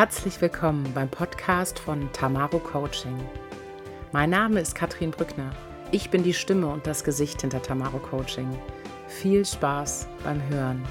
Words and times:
Herzlich 0.00 0.40
willkommen 0.40 0.90
beim 0.94 1.10
Podcast 1.10 1.78
von 1.78 2.10
Tamaro 2.14 2.58
Coaching. 2.58 3.18
Mein 4.12 4.30
Name 4.30 4.58
ist 4.58 4.74
Katrin 4.74 5.10
Brückner. 5.10 5.50
Ich 5.90 6.08
bin 6.08 6.22
die 6.22 6.32
Stimme 6.32 6.68
und 6.68 6.86
das 6.86 7.04
Gesicht 7.04 7.42
hinter 7.42 7.60
Tamaro 7.60 7.98
Coaching. 7.98 8.48
Viel 9.08 9.44
Spaß 9.44 10.08
beim 10.24 10.40
Hören. 10.48 10.82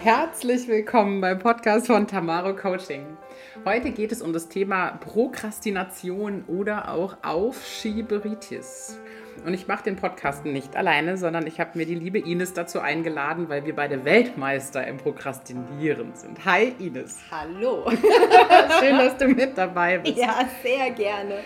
Herzlich 0.00 0.66
willkommen 0.66 1.20
beim 1.20 1.40
Podcast 1.40 1.88
von 1.88 2.06
Tamaro 2.06 2.56
Coaching. 2.56 3.18
Heute 3.66 3.90
geht 3.90 4.12
es 4.12 4.22
um 4.22 4.32
das 4.32 4.48
Thema 4.48 4.92
Prokrastination 4.92 6.44
oder 6.46 6.90
auch 6.90 7.18
Aufschieberitis. 7.22 8.98
Und 9.44 9.54
ich 9.54 9.66
mache 9.66 9.84
den 9.84 9.96
Podcast 9.96 10.44
nicht 10.44 10.76
alleine, 10.76 11.16
sondern 11.16 11.46
ich 11.46 11.60
habe 11.60 11.76
mir 11.76 11.86
die 11.86 11.94
liebe 11.94 12.18
Ines 12.18 12.52
dazu 12.52 12.80
eingeladen, 12.80 13.48
weil 13.48 13.66
wir 13.66 13.74
beide 13.74 14.04
Weltmeister 14.04 14.86
im 14.86 14.96
Prokrastinieren 14.96 16.14
sind. 16.14 16.44
Hi 16.44 16.74
Ines. 16.78 17.18
Hallo. 17.30 17.90
Schön, 18.80 18.98
dass 18.98 19.16
du 19.16 19.28
mit 19.28 19.56
dabei 19.58 19.98
bist. 19.98 20.16
Ja, 20.16 20.48
sehr 20.62 20.90
gerne. 20.92 21.40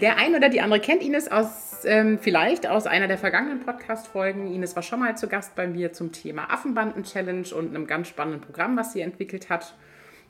Der 0.00 0.16
ein 0.16 0.34
oder 0.34 0.48
die 0.48 0.60
andere 0.60 0.80
kennt 0.80 1.02
Ines 1.02 1.30
aus 1.30 1.84
ähm, 1.84 2.18
vielleicht 2.18 2.66
aus 2.66 2.86
einer 2.86 3.08
der 3.08 3.18
vergangenen 3.18 3.60
Podcast-Folgen. 3.60 4.52
Ines 4.52 4.74
war 4.74 4.82
schon 4.82 5.00
mal 5.00 5.16
zu 5.16 5.28
Gast 5.28 5.54
bei 5.54 5.66
mir 5.66 5.92
zum 5.92 6.12
Thema 6.12 6.50
Affenbanden-Challenge 6.50 7.54
und 7.54 7.74
einem 7.74 7.86
ganz 7.86 8.08
spannenden 8.08 8.40
Programm, 8.40 8.76
was 8.76 8.92
sie 8.92 9.00
entwickelt 9.00 9.50
hat. 9.50 9.74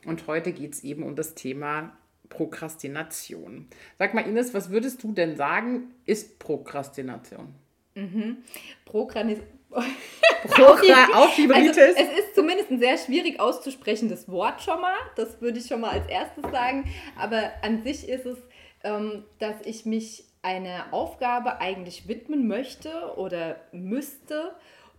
Und 0.05 0.27
heute 0.27 0.51
geht 0.51 0.73
es 0.73 0.83
eben 0.83 1.03
um 1.03 1.15
das 1.15 1.33
Thema 1.33 1.91
Prokrastination. 2.29 3.67
Sag 3.97 4.13
mal, 4.13 4.21
Ines, 4.21 4.53
was 4.53 4.69
würdest 4.69 5.03
du 5.03 5.11
denn 5.11 5.35
sagen, 5.35 5.93
ist 6.05 6.39
Prokrastination? 6.39 7.53
Mhm. 7.95 8.37
Prokranis 8.85 9.39
Aufschieberitis. 11.13 11.77
Also, 11.77 11.99
es 11.99 12.19
ist 12.19 12.35
zumindest 12.35 12.71
ein 12.71 12.79
sehr 12.79 12.97
schwierig 12.97 13.39
auszusprechendes 13.39 14.29
Wort 14.29 14.61
schon 14.61 14.79
mal. 14.79 14.95
Das 15.15 15.41
würde 15.41 15.59
ich 15.59 15.67
schon 15.67 15.81
mal 15.81 15.91
als 15.91 16.07
erstes 16.07 16.43
sagen. 16.51 16.85
Aber 17.17 17.51
an 17.61 17.83
sich 17.83 18.07
ist 18.07 18.25
es, 18.25 18.37
ähm, 18.83 19.23
dass 19.39 19.55
ich 19.65 19.85
mich 19.85 20.25
einer 20.41 20.85
Aufgabe 20.91 21.59
eigentlich 21.59 22.07
widmen 22.07 22.47
möchte 22.47 23.15
oder 23.17 23.57
müsste 23.71 24.55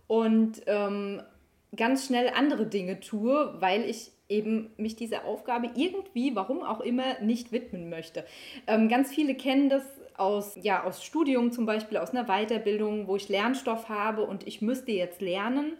und 0.07 0.61
ähm, 0.67 1.21
ganz 1.75 2.05
schnell 2.05 2.31
andere 2.35 2.65
Dinge 2.65 2.99
tue, 2.99 3.55
weil 3.59 3.83
ich 3.83 4.11
eben 4.29 4.71
mich 4.77 4.95
dieser 4.95 5.25
Aufgabe 5.25 5.69
irgendwie, 5.75 6.35
warum 6.35 6.63
auch 6.63 6.81
immer, 6.81 7.19
nicht 7.21 7.51
widmen 7.51 7.89
möchte. 7.89 8.25
Ähm, 8.67 8.89
ganz 8.89 9.13
viele 9.13 9.35
kennen 9.35 9.69
das 9.69 9.83
aus, 10.17 10.57
ja, 10.61 10.83
aus 10.83 11.03
Studium 11.03 11.51
zum 11.51 11.65
Beispiel, 11.65 11.97
aus 11.97 12.11
einer 12.11 12.25
Weiterbildung, 12.25 13.07
wo 13.07 13.15
ich 13.15 13.29
Lernstoff 13.29 13.89
habe 13.89 14.23
und 14.23 14.47
ich 14.47 14.61
müsste 14.61 14.91
jetzt 14.91 15.21
lernen 15.21 15.73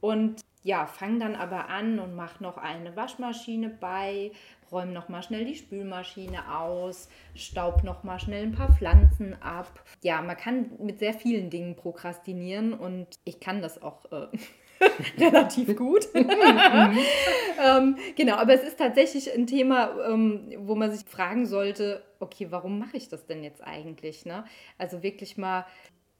und 0.00 0.40
ja, 0.62 0.86
fange 0.86 1.18
dann 1.18 1.34
aber 1.36 1.68
an 1.68 1.98
und 1.98 2.14
mache 2.14 2.42
noch 2.42 2.58
eine 2.58 2.94
Waschmaschine 2.94 3.70
bei, 3.70 4.30
räume 4.70 4.92
noch 4.92 5.08
mal 5.08 5.22
schnell 5.22 5.44
die 5.44 5.56
Spülmaschine 5.56 6.58
aus, 6.58 7.08
staub 7.34 7.82
noch 7.82 8.04
mal 8.04 8.18
schnell 8.18 8.44
ein 8.44 8.52
paar 8.52 8.72
Pflanzen 8.76 9.40
ab. 9.42 9.82
Ja, 10.02 10.20
man 10.20 10.36
kann 10.36 10.70
mit 10.78 10.98
sehr 10.98 11.14
vielen 11.14 11.50
Dingen 11.50 11.76
prokrastinieren 11.76 12.74
und 12.74 13.06
ich 13.24 13.40
kann 13.40 13.62
das 13.62 13.82
auch 13.82 14.12
äh, 14.12 14.28
relativ 15.18 15.76
gut. 15.76 16.08
ähm, 16.14 17.96
genau, 18.16 18.36
aber 18.36 18.54
es 18.54 18.62
ist 18.62 18.78
tatsächlich 18.78 19.32
ein 19.32 19.46
Thema, 19.46 19.90
ähm, 20.08 20.52
wo 20.58 20.74
man 20.74 20.90
sich 20.90 21.06
fragen 21.06 21.46
sollte, 21.46 22.02
okay, 22.18 22.48
warum 22.50 22.78
mache 22.78 22.96
ich 22.96 23.08
das 23.08 23.26
denn 23.26 23.42
jetzt 23.42 23.62
eigentlich? 23.62 24.24
Ne? 24.24 24.44
Also 24.78 25.02
wirklich 25.02 25.36
mal 25.36 25.66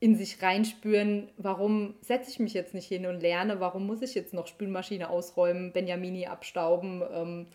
in 0.02 0.16
sich 0.16 0.42
reinspüren, 0.42 1.28
warum 1.36 1.94
setze 2.00 2.30
ich 2.30 2.38
mich 2.38 2.54
jetzt 2.54 2.72
nicht 2.72 2.86
hin 2.86 3.04
und 3.04 3.20
lerne, 3.20 3.60
warum 3.60 3.86
muss 3.86 4.00
ich 4.00 4.14
jetzt 4.14 4.32
noch 4.32 4.46
Spülmaschine 4.46 5.10
ausräumen, 5.10 5.72
Benjamini 5.74 6.26
abstauben, 6.26 7.02
ähm, 7.12 7.46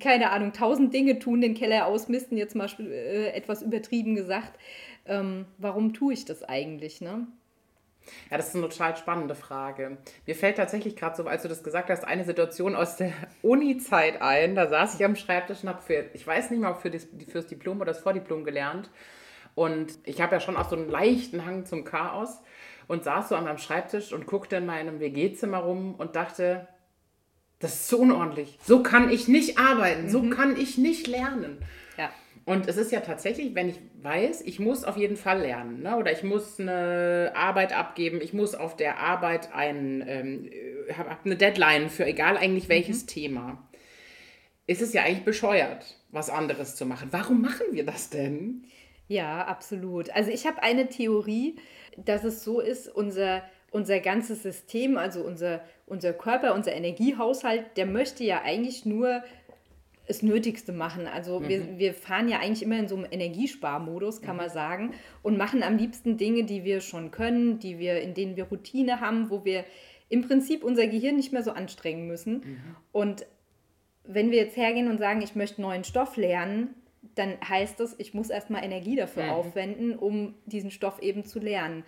keine 0.00 0.30
Ahnung, 0.30 0.52
tausend 0.52 0.92
Dinge 0.92 1.20
tun, 1.20 1.40
den 1.40 1.54
Keller 1.54 1.86
ausmisten, 1.86 2.36
jetzt 2.36 2.56
mal 2.56 2.68
äh, 2.80 3.28
etwas 3.28 3.62
übertrieben 3.62 4.16
gesagt. 4.16 4.58
Ähm, 5.06 5.46
warum 5.58 5.94
tue 5.94 6.14
ich 6.14 6.24
das 6.24 6.42
eigentlich? 6.42 7.00
Ne? 7.00 7.28
Ja, 8.30 8.36
das 8.36 8.48
ist 8.48 8.56
eine 8.56 8.68
total 8.68 8.96
spannende 8.96 9.34
Frage. 9.34 9.98
Mir 10.26 10.34
fällt 10.34 10.56
tatsächlich 10.56 10.96
gerade 10.96 11.16
so, 11.16 11.26
als 11.26 11.42
du 11.42 11.48
das 11.48 11.62
gesagt 11.62 11.90
hast, 11.90 12.04
eine 12.04 12.24
Situation 12.24 12.74
aus 12.74 12.96
der 12.96 13.12
Uni-Zeit 13.42 14.20
ein. 14.22 14.54
Da 14.54 14.68
saß 14.68 14.94
ich 14.94 15.04
am 15.04 15.16
Schreibtisch 15.16 15.62
und 15.62 15.68
habe 15.68 15.82
für, 15.82 16.06
ich 16.14 16.26
weiß 16.26 16.50
nicht 16.50 16.60
mal, 16.60 16.74
für 16.74 16.90
das, 16.90 17.06
fürs 17.28 17.46
Diplom 17.46 17.80
oder 17.80 17.92
das 17.92 18.00
Vordiplom 18.00 18.44
gelernt. 18.44 18.90
Und 19.54 19.98
ich 20.04 20.20
habe 20.20 20.34
ja 20.36 20.40
schon 20.40 20.56
auch 20.56 20.68
so 20.68 20.76
einen 20.76 20.88
leichten 20.88 21.44
Hang 21.44 21.66
zum 21.66 21.84
Chaos 21.84 22.40
und 22.86 23.04
saß 23.04 23.28
so 23.28 23.34
an 23.36 23.44
meinem 23.44 23.58
Schreibtisch 23.58 24.12
und 24.12 24.26
guckte 24.26 24.56
in 24.56 24.66
meinem 24.66 25.00
WG-Zimmer 25.00 25.58
rum 25.58 25.94
und 25.96 26.16
dachte, 26.16 26.68
das 27.60 27.74
ist 27.74 27.88
so 27.88 27.98
unordentlich. 27.98 28.58
So 28.62 28.82
kann 28.82 29.10
ich 29.10 29.28
nicht 29.28 29.58
arbeiten. 29.58 30.08
So 30.08 30.22
mhm. 30.22 30.30
kann 30.30 30.56
ich 30.56 30.78
nicht 30.78 31.06
lernen. 31.06 31.58
Und 32.48 32.66
es 32.66 32.78
ist 32.78 32.92
ja 32.92 33.00
tatsächlich, 33.00 33.54
wenn 33.54 33.68
ich 33.68 33.78
weiß, 34.00 34.40
ich 34.40 34.58
muss 34.58 34.82
auf 34.82 34.96
jeden 34.96 35.18
Fall 35.18 35.42
lernen 35.42 35.82
ne? 35.82 35.98
oder 35.98 36.12
ich 36.12 36.22
muss 36.22 36.58
eine 36.58 37.32
Arbeit 37.34 37.76
abgeben, 37.76 38.22
ich 38.22 38.32
muss 38.32 38.54
auf 38.54 38.74
der 38.74 39.00
Arbeit 39.00 39.52
ein, 39.52 40.02
ähm, 40.08 40.50
habe 40.96 41.10
eine 41.26 41.36
Deadline 41.36 41.90
für 41.90 42.06
egal 42.06 42.38
eigentlich 42.38 42.70
welches 42.70 43.02
mhm. 43.02 43.06
Thema, 43.08 43.68
ist 44.66 44.80
es 44.80 44.94
ja 44.94 45.02
eigentlich 45.02 45.26
bescheuert, 45.26 45.98
was 46.10 46.30
anderes 46.30 46.74
zu 46.74 46.86
machen. 46.86 47.08
Warum 47.10 47.42
machen 47.42 47.66
wir 47.72 47.84
das 47.84 48.08
denn? 48.08 48.64
Ja, 49.08 49.44
absolut. 49.44 50.08
Also 50.08 50.30
ich 50.30 50.46
habe 50.46 50.62
eine 50.62 50.88
Theorie, 50.88 51.56
dass 51.98 52.24
es 52.24 52.44
so 52.44 52.60
ist, 52.60 52.88
unser, 52.88 53.42
unser 53.72 54.00
ganzes 54.00 54.42
System, 54.42 54.96
also 54.96 55.20
unser, 55.20 55.60
unser 55.84 56.14
Körper, 56.14 56.54
unser 56.54 56.72
Energiehaushalt, 56.72 57.76
der 57.76 57.84
möchte 57.84 58.24
ja 58.24 58.40
eigentlich 58.40 58.86
nur 58.86 59.22
das 60.08 60.22
Nötigste 60.22 60.72
machen. 60.72 61.06
Also 61.06 61.38
mhm. 61.38 61.48
wir, 61.48 61.78
wir 61.78 61.94
fahren 61.94 62.28
ja 62.28 62.40
eigentlich 62.40 62.62
immer 62.62 62.78
in 62.78 62.88
so 62.88 62.96
einem 62.96 63.06
Energiesparmodus, 63.10 64.22
kann 64.22 64.36
mhm. 64.36 64.42
man 64.42 64.50
sagen, 64.50 64.94
und 65.22 65.36
machen 65.36 65.62
am 65.62 65.76
liebsten 65.76 66.16
Dinge, 66.16 66.44
die 66.44 66.64
wir 66.64 66.80
schon 66.80 67.10
können, 67.10 67.58
die 67.58 67.78
wir, 67.78 68.00
in 68.00 68.14
denen 68.14 68.34
wir 68.34 68.44
Routine 68.44 69.00
haben, 69.00 69.30
wo 69.30 69.44
wir 69.44 69.64
im 70.08 70.26
Prinzip 70.26 70.64
unser 70.64 70.86
Gehirn 70.86 71.16
nicht 71.16 71.32
mehr 71.32 71.42
so 71.42 71.52
anstrengen 71.52 72.06
müssen. 72.06 72.34
Mhm. 72.34 72.76
Und 72.90 73.26
wenn 74.04 74.30
wir 74.30 74.38
jetzt 74.38 74.56
hergehen 74.56 74.88
und 74.88 74.98
sagen, 74.98 75.20
ich 75.20 75.36
möchte 75.36 75.60
neuen 75.60 75.84
Stoff 75.84 76.16
lernen, 76.16 76.74
dann 77.14 77.34
heißt 77.46 77.78
das, 77.78 77.94
ich 77.98 78.14
muss 78.14 78.30
erstmal 78.30 78.64
Energie 78.64 78.96
dafür 78.96 79.24
mhm. 79.24 79.30
aufwenden, 79.30 79.96
um 79.96 80.34
diesen 80.46 80.70
Stoff 80.70 81.00
eben 81.02 81.24
zu 81.24 81.38
lernen. 81.38 81.84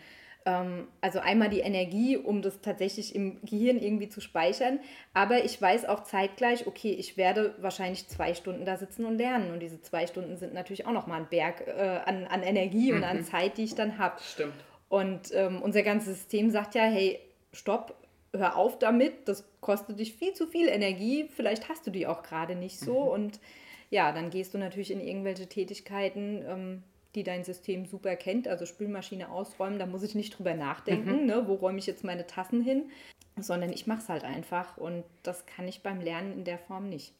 Ähm, 0.46 0.88
also 1.00 1.18
einmal 1.18 1.48
die 1.50 1.60
Energie, 1.60 2.16
um 2.16 2.42
das 2.42 2.60
tatsächlich 2.60 3.14
im 3.14 3.40
Gehirn 3.42 3.78
irgendwie 3.78 4.08
zu 4.08 4.20
speichern. 4.20 4.80
Aber 5.12 5.44
ich 5.44 5.60
weiß 5.60 5.84
auch 5.86 6.04
zeitgleich, 6.04 6.66
okay, 6.66 6.92
ich 6.92 7.16
werde 7.16 7.54
wahrscheinlich 7.58 8.08
zwei 8.08 8.34
Stunden 8.34 8.64
da 8.64 8.76
sitzen 8.76 9.04
und 9.04 9.18
lernen. 9.18 9.52
Und 9.52 9.60
diese 9.60 9.80
zwei 9.82 10.06
Stunden 10.06 10.36
sind 10.36 10.54
natürlich 10.54 10.86
auch 10.86 10.92
nochmal 10.92 11.20
ein 11.20 11.28
Berg 11.28 11.66
äh, 11.66 12.00
an, 12.04 12.26
an 12.26 12.42
Energie 12.42 12.92
mhm. 12.92 12.98
und 12.98 13.04
an 13.04 13.16
mhm. 13.18 13.24
Zeit, 13.24 13.58
die 13.58 13.64
ich 13.64 13.74
dann 13.74 13.98
habe. 13.98 14.20
Stimmt. 14.22 14.54
Und 14.88 15.32
ähm, 15.34 15.62
unser 15.62 15.82
ganzes 15.82 16.16
System 16.16 16.50
sagt 16.50 16.74
ja, 16.74 16.82
hey, 16.82 17.20
stopp, 17.52 17.94
hör 18.32 18.56
auf 18.56 18.78
damit, 18.78 19.28
das 19.28 19.44
kostet 19.60 19.98
dich 19.98 20.14
viel 20.14 20.32
zu 20.34 20.46
viel 20.46 20.68
Energie, 20.68 21.28
vielleicht 21.34 21.68
hast 21.68 21.86
du 21.86 21.90
die 21.90 22.06
auch 22.06 22.22
gerade 22.22 22.54
nicht 22.54 22.78
so. 22.78 23.04
Mhm. 23.04 23.08
Und 23.08 23.40
ja, 23.90 24.12
dann 24.12 24.30
gehst 24.30 24.54
du 24.54 24.58
natürlich 24.58 24.90
in 24.90 25.00
irgendwelche 25.00 25.48
Tätigkeiten, 25.48 26.44
ähm, 26.46 26.82
die 27.14 27.24
dein 27.24 27.44
System 27.44 27.86
super 27.86 28.16
kennt, 28.16 28.46
also 28.46 28.66
Spülmaschine 28.66 29.30
ausräumen, 29.30 29.78
da 29.78 29.86
muss 29.86 30.02
ich 30.02 30.14
nicht 30.14 30.38
drüber 30.38 30.54
nachdenken, 30.54 31.22
mhm. 31.22 31.26
ne, 31.26 31.48
wo 31.48 31.54
räume 31.54 31.78
ich 31.78 31.86
jetzt 31.86 32.04
meine 32.04 32.26
Tassen 32.26 32.62
hin, 32.62 32.90
sondern 33.36 33.72
ich 33.72 33.86
mache 33.86 34.00
es 34.00 34.08
halt 34.08 34.24
einfach 34.24 34.76
und 34.76 35.04
das 35.22 35.46
kann 35.46 35.66
ich 35.66 35.82
beim 35.82 36.00
Lernen 36.00 36.32
in 36.32 36.44
der 36.44 36.58
Form 36.58 36.88
nicht. 36.88 37.12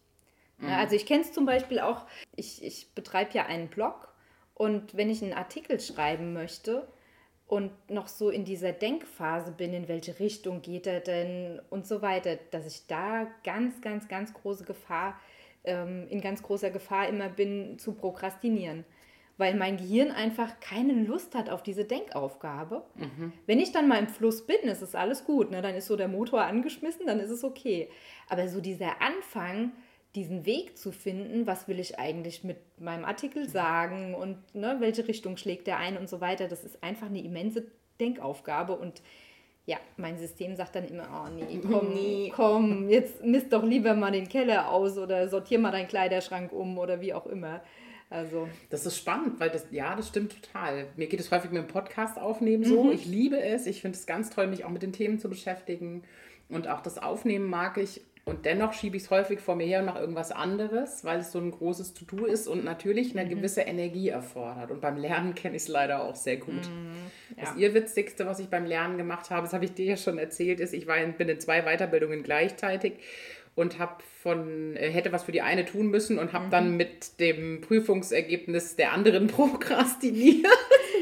Mhm. 0.59 0.69
Also 0.69 0.95
ich 0.95 1.07
kenne 1.07 1.23
es 1.23 1.33
zum 1.33 1.45
Beispiel 1.45 1.81
auch, 1.81 2.07
ich, 2.37 2.63
ich 2.63 2.95
betreibe 2.95 3.33
ja 3.35 3.47
einen 3.47 3.69
Blog 3.69 4.13
und 4.55 4.97
wenn 4.97 5.11
ich 5.11 5.23
einen 5.23 5.33
Artikel 5.33 5.81
schreiben 5.81 6.33
möchte 6.33 6.87
und 7.49 7.73
noch 7.91 8.07
so 8.07 8.31
in 8.31 8.45
dieser 8.45 8.73
Denkphase 8.73 9.51
bin, 9.51 9.75
in 9.75 9.89
welche 9.89 10.21
Richtung 10.21 10.63
geht 10.63 10.87
er 10.87 11.01
denn 11.01 11.61
und 11.69 11.85
so 11.85 12.01
weiter, 12.01 12.37
dass 12.53 12.65
ich 12.65 12.87
da 12.87 13.27
ganz, 13.43 13.81
ganz, 13.81 14.07
ganz 14.07 14.33
große 14.33 14.65
Gefahr, 14.65 15.19
ähm, 15.65 16.07
in 16.09 16.21
ganz 16.21 16.45
großer 16.45 16.71
Gefahr 16.71 17.09
immer 17.09 17.29
bin 17.29 17.77
zu 17.81 17.93
prokrastinieren 17.93 18.85
weil 19.41 19.55
mein 19.55 19.79
Gehirn 19.79 20.13
einfach 20.13 20.61
keine 20.61 20.93
Lust 20.93 21.35
hat 21.35 21.49
auf 21.49 21.63
diese 21.63 21.85
Denkaufgabe. 21.85 22.85
Mhm. 22.95 23.33
Wenn 23.47 23.59
ich 23.59 23.73
dann 23.73 23.89
mal 23.89 23.99
im 23.99 24.07
Fluss 24.07 24.47
bin, 24.47 24.61
ist 24.65 24.83
es 24.83 24.95
alles 24.95 25.25
gut. 25.25 25.51
Ne? 25.51 25.63
Dann 25.63 25.75
ist 25.75 25.87
so 25.87 25.97
der 25.97 26.09
Motor 26.09 26.43
angeschmissen, 26.43 27.07
dann 27.07 27.19
ist 27.19 27.31
es 27.31 27.43
okay. 27.43 27.89
Aber 28.29 28.47
so 28.49 28.61
dieser 28.61 29.01
Anfang, 29.01 29.73
diesen 30.15 30.45
Weg 30.45 30.77
zu 30.77 30.93
finden, 30.93 31.47
was 31.47 31.69
will 31.69 31.81
ich 31.81 31.99
eigentlich 31.99 32.45
mit 32.45 32.59
meinem 32.79 33.05
Artikel 33.05 33.49
sagen 33.49 34.15
und 34.15 34.55
ne, 34.55 34.77
welche 34.81 35.09
Richtung 35.09 35.37
schlägt 35.39 35.67
der 35.67 35.79
ein 35.79 35.97
und 35.97 36.09
so 36.09 36.21
weiter, 36.21 36.47
das 36.47 36.63
ist 36.63 36.83
einfach 36.83 37.07
eine 37.07 37.23
immense 37.23 37.65
Denkaufgabe 37.99 38.77
und 38.77 39.03
ja, 39.67 39.77
mein 39.97 40.19
System 40.19 40.57
sagt 40.57 40.75
dann 40.75 40.85
immer, 40.85 41.05
oh 41.25 41.31
nee, 41.33 41.61
komm, 41.71 41.95
nee. 41.95 42.33
komm, 42.35 42.89
jetzt 42.89 43.25
misst 43.25 43.53
doch 43.53 43.63
lieber 43.63 43.95
mal 43.95 44.11
den 44.11 44.29
Keller 44.29 44.71
aus 44.71 44.99
oder 44.99 45.29
sortier 45.29 45.59
mal 45.59 45.71
deinen 45.71 45.89
Kleiderschrank 45.89 46.53
um 46.53 46.77
oder 46.77 47.01
wie 47.01 47.15
auch 47.15 47.27
immer. 47.27 47.63
Also. 48.11 48.49
Das 48.71 48.85
ist 48.85 48.99
spannend, 48.99 49.39
weil 49.39 49.51
das, 49.51 49.67
ja, 49.71 49.95
das 49.95 50.09
stimmt 50.09 50.43
total. 50.43 50.87
Mir 50.97 51.07
geht 51.07 51.21
es 51.21 51.31
häufig 51.31 51.53
mit 51.53 51.63
dem 51.63 51.69
Podcast 51.69 52.19
aufnehmen 52.19 52.65
so. 52.65 52.85
Mhm. 52.85 52.93
Ich 52.93 53.07
liebe 53.07 53.41
es. 53.41 53.67
Ich 53.67 53.81
finde 53.81 53.97
es 53.97 54.05
ganz 54.05 54.31
toll, 54.31 54.49
mich 54.49 54.65
auch 54.65 54.71
mit 54.71 54.83
den 54.83 54.93
Themen 54.93 55.21
zu 55.21 55.31
beschäftigen. 55.31 56.03
Und 56.49 56.67
auch 56.67 56.81
das 56.81 56.99
Aufnehmen 56.99 57.49
mag 57.49 57.79
ich. 57.79 58.03
Und 58.25 58.45
dennoch 58.45 58.75
schiebe 58.75 58.97
ich 58.97 59.05
es 59.05 59.11
häufig 59.11 59.41
vor 59.41 59.57
mir 59.57 59.67
her 59.67 59.81
und 59.81 59.87
mache 59.87 60.01
irgendwas 60.01 60.31
anderes, 60.31 61.05
weil 61.05 61.21
es 61.21 61.33
so 61.33 61.39
ein 61.39 61.51
großes 61.51 61.95
To-Do 61.95 62.27
ist 62.27 62.49
und 62.49 62.65
natürlich 62.65 63.17
eine 63.17 63.25
mhm. 63.25 63.37
gewisse 63.37 63.63
Energie 63.63 64.09
erfordert. 64.09 64.71
Und 64.71 64.81
beim 64.81 64.97
Lernen 64.97 65.35
kenne 65.35 65.57
ich 65.57 65.63
es 65.63 65.69
leider 65.69 66.03
auch 66.03 66.17
sehr 66.17 66.37
gut. 66.37 66.69
Mhm. 66.69 66.93
Ja. 67.37 67.45
Das 67.45 67.57
Irrwitzigste, 67.57 68.27
was 68.27 68.39
ich 68.39 68.49
beim 68.49 68.67
Lernen 68.67 68.99
gemacht 68.99 69.31
habe, 69.31 69.43
das 69.43 69.53
habe 69.53 69.65
ich 69.65 69.73
dir 69.73 69.87
ja 69.87 69.97
schon 69.97 70.19
erzählt, 70.19 70.61
ist, 70.61 70.75
ich 70.75 70.87
war 70.87 70.99
in, 70.99 71.15
bin 71.15 71.29
in 71.29 71.41
zwei 71.41 71.63
Weiterbildungen 71.63 72.23
gleichzeitig 72.23 72.95
und 73.55 73.79
habe 73.79 74.03
von 74.23 74.77
äh, 74.77 74.91
hätte 74.91 75.13
was 75.13 75.25
für 75.25 75.33
die 75.33 75.43
eine 75.43 75.65
tun 75.65 75.89
müssen 75.89 76.19
und 76.19 76.33
habe 76.33 76.47
mhm. 76.47 76.51
dann 76.51 76.77
mit 76.77 77.21
dem 77.21 77.61
Prüfungsergebnis 77.61 78.77
der 78.77 78.93
anderen 78.93 79.27
prokrastiniert. 79.29 80.47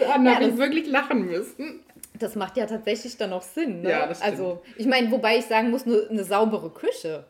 dann 0.01 0.27
ja, 0.27 0.35
habe 0.35 0.45
ich 0.45 0.57
wirklich 0.57 0.87
lachen 0.87 1.27
müssen. 1.27 1.81
Das 2.19 2.35
macht 2.35 2.57
ja 2.57 2.67
tatsächlich 2.67 3.17
dann 3.17 3.33
auch 3.33 3.43
Sinn. 3.43 3.83
Ne? 3.83 3.91
Ja, 3.91 4.07
das 4.07 4.19
stimmt. 4.19 4.33
Also, 4.33 4.63
ich 4.77 4.87
meine, 4.87 5.11
wobei 5.11 5.39
ich 5.39 5.45
sagen 5.45 5.71
muss, 5.71 5.87
eine, 5.87 6.09
eine 6.11 6.25
saubere 6.25 6.71
Küche 6.71 7.27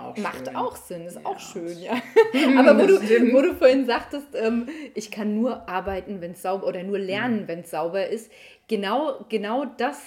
auch 0.00 0.16
macht 0.16 0.46
schön. 0.46 0.56
auch 0.56 0.76
Sinn, 0.76 1.06
ist 1.06 1.16
ja. 1.16 1.24
auch 1.24 1.38
schön, 1.38 1.78
ja. 1.80 1.92
Aber 2.58 2.78
wo 2.78 2.86
du, 2.86 3.00
wo 3.32 3.42
du 3.42 3.54
vorhin 3.54 3.86
sagtest, 3.86 4.28
ähm, 4.34 4.68
ich 4.94 5.10
kann 5.10 5.34
nur 5.34 5.68
arbeiten, 5.68 6.20
wenn 6.20 6.32
es 6.32 6.42
sauber 6.42 6.66
oder 6.66 6.82
nur 6.82 6.98
lernen, 6.98 7.42
mhm. 7.42 7.48
wenn 7.48 7.60
es 7.60 7.70
sauber 7.70 8.06
ist, 8.06 8.30
genau, 8.68 9.24
genau 9.28 9.64
das 9.64 10.00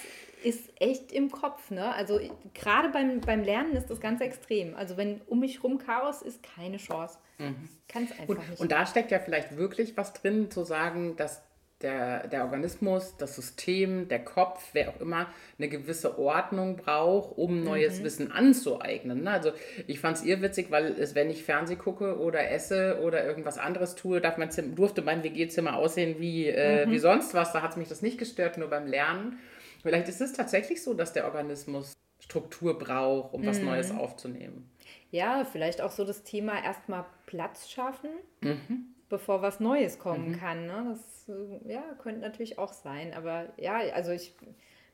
ist 0.44 0.72
echt 0.80 1.12
im 1.12 1.30
Kopf. 1.30 1.70
Ne? 1.70 1.94
Also 1.94 2.20
gerade 2.54 2.88
beim, 2.88 3.20
beim 3.20 3.42
Lernen 3.42 3.74
ist 3.74 3.88
das 3.88 4.00
ganz 4.00 4.20
extrem. 4.20 4.74
Also 4.74 4.96
wenn 4.96 5.20
um 5.22 5.40
mich 5.40 5.62
rum 5.62 5.78
Chaos 5.78 6.22
ist, 6.22 6.42
keine 6.42 6.76
Chance. 6.76 7.18
Mhm. 7.38 7.68
Kann 7.88 8.04
es 8.04 8.12
einfach 8.12 8.28
und, 8.28 8.50
nicht. 8.50 8.60
Und 8.60 8.72
da 8.72 8.86
steckt 8.86 9.10
ja 9.10 9.18
vielleicht 9.18 9.56
wirklich 9.56 9.96
was 9.96 10.12
drin, 10.12 10.50
zu 10.50 10.64
sagen, 10.64 11.16
dass 11.16 11.42
der, 11.82 12.28
der 12.28 12.44
Organismus, 12.44 13.16
das 13.16 13.34
System, 13.34 14.08
der 14.08 14.24
Kopf, 14.24 14.70
wer 14.72 14.90
auch 14.90 15.00
immer, 15.00 15.26
eine 15.58 15.68
gewisse 15.68 16.18
Ordnung 16.18 16.76
braucht, 16.76 17.36
um 17.36 17.62
neues 17.64 17.98
mhm. 17.98 18.04
Wissen 18.04 18.32
anzueignen. 18.32 19.24
Ne? 19.24 19.30
Also 19.30 19.52
ich 19.86 20.00
fand 20.00 20.18
es 20.18 20.24
irrwitzig, 20.24 20.70
weil 20.70 20.86
es, 20.98 21.14
wenn 21.14 21.30
ich 21.30 21.44
Fernseh 21.44 21.76
gucke 21.76 22.18
oder 22.18 22.50
esse 22.50 23.00
oder 23.02 23.24
irgendwas 23.24 23.58
anderes 23.58 23.94
tue, 23.94 24.20
darf 24.20 24.36
mein 24.36 24.50
Zimmer, 24.50 24.74
durfte 24.74 25.02
mein 25.02 25.22
WG-Zimmer 25.22 25.76
aussehen 25.76 26.16
wie, 26.18 26.46
äh, 26.46 26.86
mhm. 26.86 26.92
wie 26.92 26.98
sonst 26.98 27.34
was. 27.34 27.52
Da 27.52 27.62
hat 27.62 27.72
es 27.72 27.76
mich 27.76 27.88
das 27.88 28.02
nicht 28.02 28.18
gestört, 28.18 28.58
nur 28.58 28.68
beim 28.68 28.86
Lernen. 28.86 29.38
Vielleicht 29.82 30.08
ist 30.08 30.20
es 30.20 30.32
tatsächlich 30.32 30.82
so, 30.82 30.94
dass 30.94 31.12
der 31.12 31.24
Organismus 31.24 31.92
Struktur 32.20 32.78
braucht, 32.78 33.34
um 33.34 33.44
was 33.44 33.58
mhm. 33.58 33.66
Neues 33.66 33.90
aufzunehmen. 33.90 34.70
Ja, 35.10 35.44
vielleicht 35.44 35.80
auch 35.80 35.90
so 35.90 36.04
das 36.04 36.22
Thema 36.22 36.62
erstmal 36.62 37.04
Platz 37.26 37.68
schaffen. 37.68 38.10
Mhm 38.40 38.92
bevor 39.12 39.42
was 39.42 39.60
Neues 39.60 39.98
kommen 39.98 40.30
mhm. 40.30 40.38
kann. 40.38 40.66
Ne? 40.66 40.86
Das 40.88 41.28
äh, 41.28 41.70
ja, 41.70 41.82
könnte 42.02 42.22
natürlich 42.22 42.58
auch 42.58 42.72
sein. 42.72 43.12
Aber 43.12 43.52
ja, 43.58 43.76
also 43.92 44.10
ich 44.10 44.34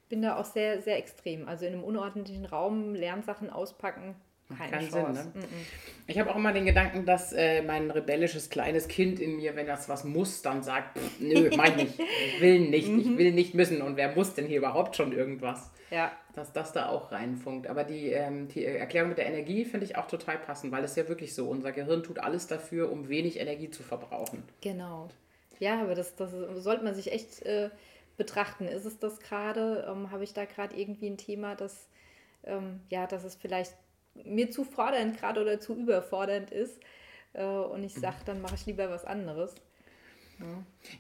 bin 0.09 0.23
da 0.23 0.37
auch 0.37 0.45
sehr, 0.45 0.83
sehr 0.83 0.99
extrem. 0.99 1.49
Also 1.49 1.65
in 1.65 1.73
einem 1.73 1.85
unordentlichen 1.85 2.45
Raum 2.45 2.95
Lernsachen 2.95 3.49
auspacken, 3.49 4.17
keine 4.57 4.71
Kein 4.71 4.91
Chance. 4.91 5.23
Sinn, 5.23 5.41
ne? 5.41 5.47
Ich 6.07 6.19
habe 6.19 6.31
auch 6.31 6.37
immer 6.37 6.53
den 6.53 6.65
Gedanken, 6.65 7.05
dass 7.05 7.33
äh, 7.33 7.63
mein 7.63 7.91
rebellisches 7.91 8.49
kleines 8.49 8.89
Kind 8.89 9.21
in 9.21 9.37
mir, 9.37 9.55
wenn 9.57 9.67
das 9.67 9.89
was 9.89 10.05
muss, 10.05 10.41
dann 10.41 10.63
sagt, 10.63 10.99
pff, 10.99 11.21
nö, 11.21 11.51
mach 11.57 11.67
ich 11.67 11.77
nicht. 11.77 11.95
Ich 12.35 12.41
will 12.41 12.61
nicht, 12.61 12.89
ich 12.89 13.07
mhm. 13.07 13.19
will 13.19 13.33
nicht 13.33 13.55
müssen. 13.55 13.83
Und 13.83 13.97
wer 13.97 14.15
muss 14.15 14.35
denn 14.35 14.47
hier 14.47 14.59
überhaupt 14.59 14.97
schon 14.97 15.13
irgendwas? 15.13 15.71
Ja. 15.91 16.13
Dass 16.35 16.53
das 16.53 16.73
da 16.73 16.89
auch 16.89 17.13
reinfunkt. 17.13 17.67
Aber 17.67 17.85
die, 17.85 18.11
ähm, 18.11 18.49
die 18.49 18.65
Erklärung 18.65 19.11
mit 19.11 19.19
der 19.19 19.27
Energie 19.27 19.65
finde 19.65 19.85
ich 19.85 19.97
auch 19.97 20.07
total 20.07 20.39
passend, 20.39 20.73
weil 20.73 20.85
es 20.85 20.97
ja 20.97 21.09
wirklich 21.09 21.35
so, 21.35 21.49
unser 21.49 21.73
Gehirn 21.73 22.03
tut 22.03 22.19
alles 22.19 22.47
dafür, 22.47 22.91
um 22.91 23.09
wenig 23.09 23.39
Energie 23.39 23.71
zu 23.71 23.83
verbrauchen. 23.83 24.43
Genau. 24.61 25.09
Ja, 25.59 25.83
aber 25.83 25.95
das, 25.95 26.15
das 26.17 26.31
sollte 26.55 26.85
man 26.85 26.95
sich 26.95 27.13
echt 27.13 27.43
äh, 27.43 27.71
betrachten. 28.17 28.67
Ist 28.67 28.85
es 28.85 28.99
das 28.99 29.21
gerade? 29.21 29.87
Ähm, 29.91 30.11
Habe 30.11 30.25
ich 30.25 30.33
da 30.33 30.45
gerade 30.45 30.77
irgendwie 30.77 31.11
ein 31.11 31.19
Thema, 31.19 31.55
das, 31.55 31.89
ähm, 32.45 32.81
ja, 32.89 33.07
dass 33.07 33.25
es 33.25 33.35
vielleicht 33.35 33.75
mir 34.25 34.51
zu 34.51 34.65
fordernd 34.65 35.19
gerade 35.19 35.41
oder 35.41 35.61
zu 35.61 35.75
überfordernd 35.75 36.51
ist. 36.51 36.81
Äh, 37.33 37.45
und 37.45 37.85
ich 37.85 37.95
sage, 37.95 38.17
dann 38.25 38.41
mache 38.41 38.55
ich 38.55 38.67
lieber 38.67 38.91
was 38.91 39.05
anderes. 39.05 39.55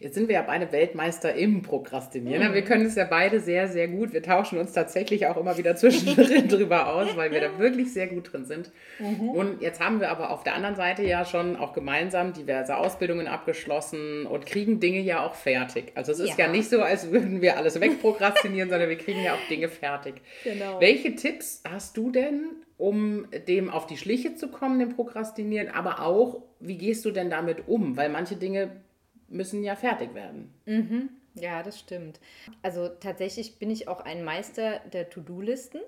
Jetzt 0.00 0.14
sind 0.14 0.28
wir 0.28 0.34
ja 0.34 0.42
beide 0.42 0.70
Weltmeister 0.70 1.34
im 1.34 1.62
Prokrastinieren. 1.62 2.50
Mhm. 2.50 2.54
Wir 2.54 2.62
können 2.62 2.86
es 2.86 2.94
ja 2.94 3.04
beide 3.04 3.40
sehr, 3.40 3.68
sehr 3.68 3.88
gut. 3.88 4.12
Wir 4.12 4.22
tauschen 4.22 4.58
uns 4.58 4.72
tatsächlich 4.72 5.26
auch 5.26 5.36
immer 5.36 5.56
wieder 5.56 5.76
zwischendrin 5.76 6.48
drüber 6.48 6.92
aus, 6.92 7.16
weil 7.16 7.30
wir 7.30 7.40
da 7.40 7.58
wirklich 7.58 7.92
sehr 7.92 8.06
gut 8.06 8.32
drin 8.32 8.44
sind. 8.44 8.70
Mhm. 8.98 9.30
Und 9.30 9.62
jetzt 9.62 9.80
haben 9.80 10.00
wir 10.00 10.10
aber 10.10 10.30
auf 10.30 10.44
der 10.44 10.54
anderen 10.54 10.76
Seite 10.76 11.02
ja 11.02 11.24
schon 11.24 11.56
auch 11.56 11.72
gemeinsam 11.72 12.32
diverse 12.32 12.76
Ausbildungen 12.76 13.26
abgeschlossen 13.26 14.26
und 14.26 14.46
kriegen 14.46 14.80
Dinge 14.80 15.00
ja 15.00 15.24
auch 15.24 15.34
fertig. 15.34 15.92
Also 15.94 16.12
es 16.12 16.20
ist 16.20 16.38
ja, 16.38 16.46
ja 16.46 16.52
nicht 16.52 16.68
so, 16.68 16.82
als 16.82 17.10
würden 17.10 17.40
wir 17.40 17.56
alles 17.56 17.80
wegprokrastinieren, 17.80 18.70
sondern 18.70 18.88
wir 18.88 18.98
kriegen 18.98 19.22
ja 19.22 19.34
auch 19.34 19.48
Dinge 19.48 19.68
fertig. 19.68 20.16
Genau. 20.44 20.80
Welche 20.80 21.14
Tipps 21.14 21.62
hast 21.68 21.96
du 21.96 22.10
denn, 22.10 22.50
um 22.76 23.26
dem 23.48 23.70
auf 23.70 23.86
die 23.86 23.96
Schliche 23.96 24.34
zu 24.34 24.48
kommen, 24.48 24.78
dem 24.78 24.90
Prokrastinieren, 24.90 25.68
aber 25.68 26.02
auch, 26.02 26.42
wie 26.60 26.76
gehst 26.76 27.04
du 27.04 27.10
denn 27.10 27.30
damit 27.30 27.66
um? 27.66 27.96
Weil 27.96 28.08
manche 28.08 28.36
Dinge 28.36 28.70
müssen 29.28 29.62
ja 29.62 29.76
fertig 29.76 30.14
werden. 30.14 30.52
Mhm. 30.66 31.10
Ja, 31.34 31.62
das 31.62 31.78
stimmt. 31.78 32.20
Also 32.62 32.88
tatsächlich 32.88 33.58
bin 33.58 33.70
ich 33.70 33.88
auch 33.88 34.00
ein 34.00 34.24
Meister 34.24 34.80
der 34.92 35.10
To-Do-Listen. 35.10 35.80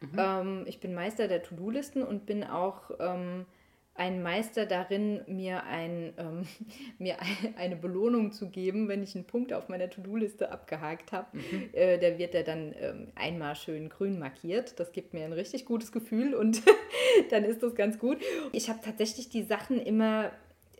Mhm. 0.00 0.18
Ähm, 0.18 0.64
ich 0.66 0.80
bin 0.80 0.94
Meister 0.94 1.28
der 1.28 1.42
To-Do-Listen 1.42 2.02
und 2.02 2.26
bin 2.26 2.44
auch 2.44 2.90
ähm, 3.00 3.46
ein 3.94 4.22
Meister 4.22 4.64
darin, 4.64 5.20
mir, 5.26 5.64
ein, 5.64 6.14
ähm, 6.16 6.46
mir 6.98 7.16
eine 7.56 7.76
Belohnung 7.76 8.32
zu 8.32 8.48
geben, 8.48 8.88
wenn 8.88 9.02
ich 9.02 9.14
einen 9.14 9.26
Punkt 9.26 9.52
auf 9.52 9.68
meiner 9.68 9.90
To-Do-Liste 9.90 10.50
abgehakt 10.50 11.12
habe. 11.12 11.36
Mhm. 11.36 11.68
Äh, 11.72 11.98
der 11.98 12.18
wird 12.18 12.34
ja 12.34 12.42
dann 12.42 12.74
ähm, 12.80 13.08
einmal 13.14 13.56
schön 13.56 13.88
grün 13.88 14.18
markiert. 14.18 14.80
Das 14.80 14.92
gibt 14.92 15.12
mir 15.12 15.24
ein 15.24 15.32
richtig 15.32 15.66
gutes 15.66 15.92
Gefühl 15.92 16.34
und 16.34 16.62
dann 17.30 17.44
ist 17.44 17.62
das 17.62 17.74
ganz 17.74 17.98
gut. 17.98 18.18
Ich 18.52 18.68
habe 18.70 18.80
tatsächlich 18.82 19.28
die 19.28 19.42
Sachen 19.42 19.78
immer, 19.78 20.30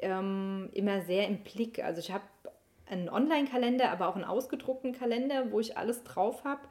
ähm, 0.02 0.68
immer 0.72 1.02
sehr 1.02 1.26
im 1.28 1.38
Blick. 1.38 1.82
Also 1.82 2.00
ich 2.00 2.10
habe 2.12 2.24
einen 2.86 3.08
Online-Kalender, 3.08 3.90
aber 3.90 4.08
auch 4.08 4.16
einen 4.16 4.24
ausgedruckten 4.24 4.92
Kalender, 4.92 5.50
wo 5.50 5.60
ich 5.60 5.76
alles 5.76 6.02
drauf 6.04 6.44
habe. 6.44 6.62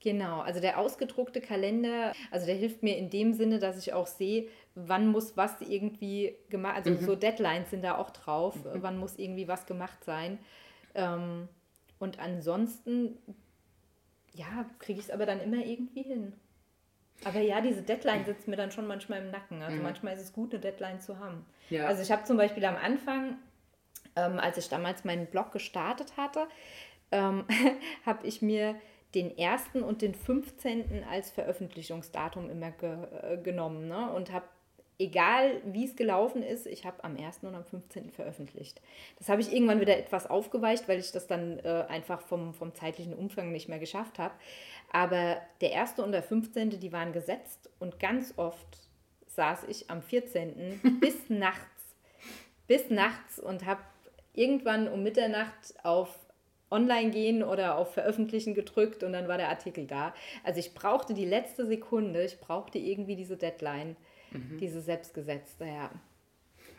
Genau, 0.00 0.40
also 0.40 0.60
der 0.60 0.78
ausgedruckte 0.78 1.40
Kalender, 1.40 2.12
also 2.30 2.44
der 2.44 2.56
hilft 2.56 2.82
mir 2.82 2.98
in 2.98 3.08
dem 3.08 3.32
Sinne, 3.32 3.58
dass 3.58 3.78
ich 3.78 3.94
auch 3.94 4.06
sehe, 4.06 4.48
wann 4.74 5.06
muss 5.08 5.34
was 5.36 5.62
irgendwie 5.62 6.36
gemacht, 6.50 6.76
also 6.76 6.90
mhm. 6.90 6.98
so 6.98 7.16
Deadlines 7.16 7.70
sind 7.70 7.82
da 7.82 7.96
auch 7.96 8.10
drauf, 8.10 8.54
mhm. 8.56 8.82
wann 8.82 8.98
muss 8.98 9.18
irgendwie 9.18 9.48
was 9.48 9.64
gemacht 9.64 10.04
sein. 10.04 10.38
Ähm, 10.94 11.48
und 11.98 12.18
ansonsten, 12.18 13.16
ja, 14.34 14.66
kriege 14.78 14.98
ich 14.98 15.06
es 15.06 15.10
aber 15.10 15.24
dann 15.24 15.40
immer 15.40 15.64
irgendwie 15.64 16.02
hin. 16.02 16.34
Aber 17.24 17.40
ja, 17.40 17.60
diese 17.60 17.82
Deadline 17.82 18.24
sitzt 18.24 18.48
mir 18.48 18.56
dann 18.56 18.70
schon 18.70 18.86
manchmal 18.86 19.20
im 19.20 19.30
Nacken. 19.30 19.62
Also 19.62 19.76
mhm. 19.76 19.82
manchmal 19.82 20.14
ist 20.14 20.22
es 20.22 20.32
gut, 20.32 20.52
eine 20.52 20.60
Deadline 20.60 21.00
zu 21.00 21.18
haben. 21.18 21.46
Ja. 21.70 21.86
Also 21.86 22.02
ich 22.02 22.10
habe 22.10 22.24
zum 22.24 22.36
Beispiel 22.36 22.64
am 22.64 22.76
Anfang, 22.76 23.38
ähm, 24.16 24.38
als 24.38 24.58
ich 24.58 24.68
damals 24.68 25.04
meinen 25.04 25.26
Blog 25.26 25.52
gestartet 25.52 26.16
hatte, 26.16 26.46
ähm, 27.12 27.44
habe 28.06 28.26
ich 28.26 28.42
mir 28.42 28.76
den 29.14 29.38
1. 29.38 29.82
und 29.82 30.02
den 30.02 30.14
15. 30.14 31.04
als 31.08 31.30
Veröffentlichungsdatum 31.30 32.50
immer 32.50 32.72
ge 32.72 32.96
äh, 33.22 33.36
genommen 33.38 33.88
ne? 33.88 34.10
und 34.12 34.32
habe 34.32 34.46
egal 34.98 35.60
wie 35.64 35.84
es 35.84 35.96
gelaufen 35.96 36.42
ist, 36.42 36.66
ich 36.66 36.84
habe 36.84 37.02
am 37.02 37.16
1. 37.16 37.40
und 37.42 37.54
am 37.54 37.64
15. 37.64 38.10
veröffentlicht. 38.10 38.80
Das 39.18 39.28
habe 39.28 39.40
ich 39.40 39.52
irgendwann 39.52 39.80
wieder 39.80 39.96
etwas 39.98 40.28
aufgeweicht, 40.28 40.88
weil 40.88 41.00
ich 41.00 41.10
das 41.10 41.26
dann 41.26 41.58
äh, 41.60 41.84
einfach 41.88 42.20
vom, 42.20 42.54
vom 42.54 42.74
zeitlichen 42.74 43.14
Umfang 43.14 43.50
nicht 43.50 43.68
mehr 43.68 43.78
geschafft 43.78 44.18
habe. 44.18 44.34
Aber 44.94 45.38
der 45.60 45.82
1. 45.82 45.98
und 45.98 46.12
der 46.12 46.22
15. 46.22 46.78
die 46.78 46.92
waren 46.92 47.12
gesetzt 47.12 47.68
und 47.80 47.98
ganz 47.98 48.32
oft 48.36 48.78
saß 49.26 49.64
ich 49.64 49.90
am 49.90 50.02
14. 50.02 50.80
bis 51.00 51.28
nachts, 51.28 51.96
bis 52.68 52.90
nachts 52.90 53.40
und 53.40 53.66
habe 53.66 53.80
irgendwann 54.34 54.86
um 54.86 55.02
Mitternacht 55.02 55.74
auf 55.82 56.16
online 56.70 57.10
gehen 57.10 57.42
oder 57.42 57.76
auf 57.76 57.92
Veröffentlichen 57.92 58.54
gedrückt 58.54 59.02
und 59.02 59.12
dann 59.12 59.26
war 59.26 59.36
der 59.36 59.48
Artikel 59.48 59.88
da. 59.88 60.14
Also 60.44 60.60
ich 60.60 60.74
brauchte 60.74 61.12
die 61.12 61.24
letzte 61.24 61.66
Sekunde, 61.66 62.24
ich 62.24 62.38
brauchte 62.38 62.78
irgendwie 62.78 63.16
diese 63.16 63.36
Deadline, 63.36 63.96
mhm. 64.30 64.58
diese 64.58 64.80
selbstgesetzte, 64.80 65.64
ja. 65.64 65.90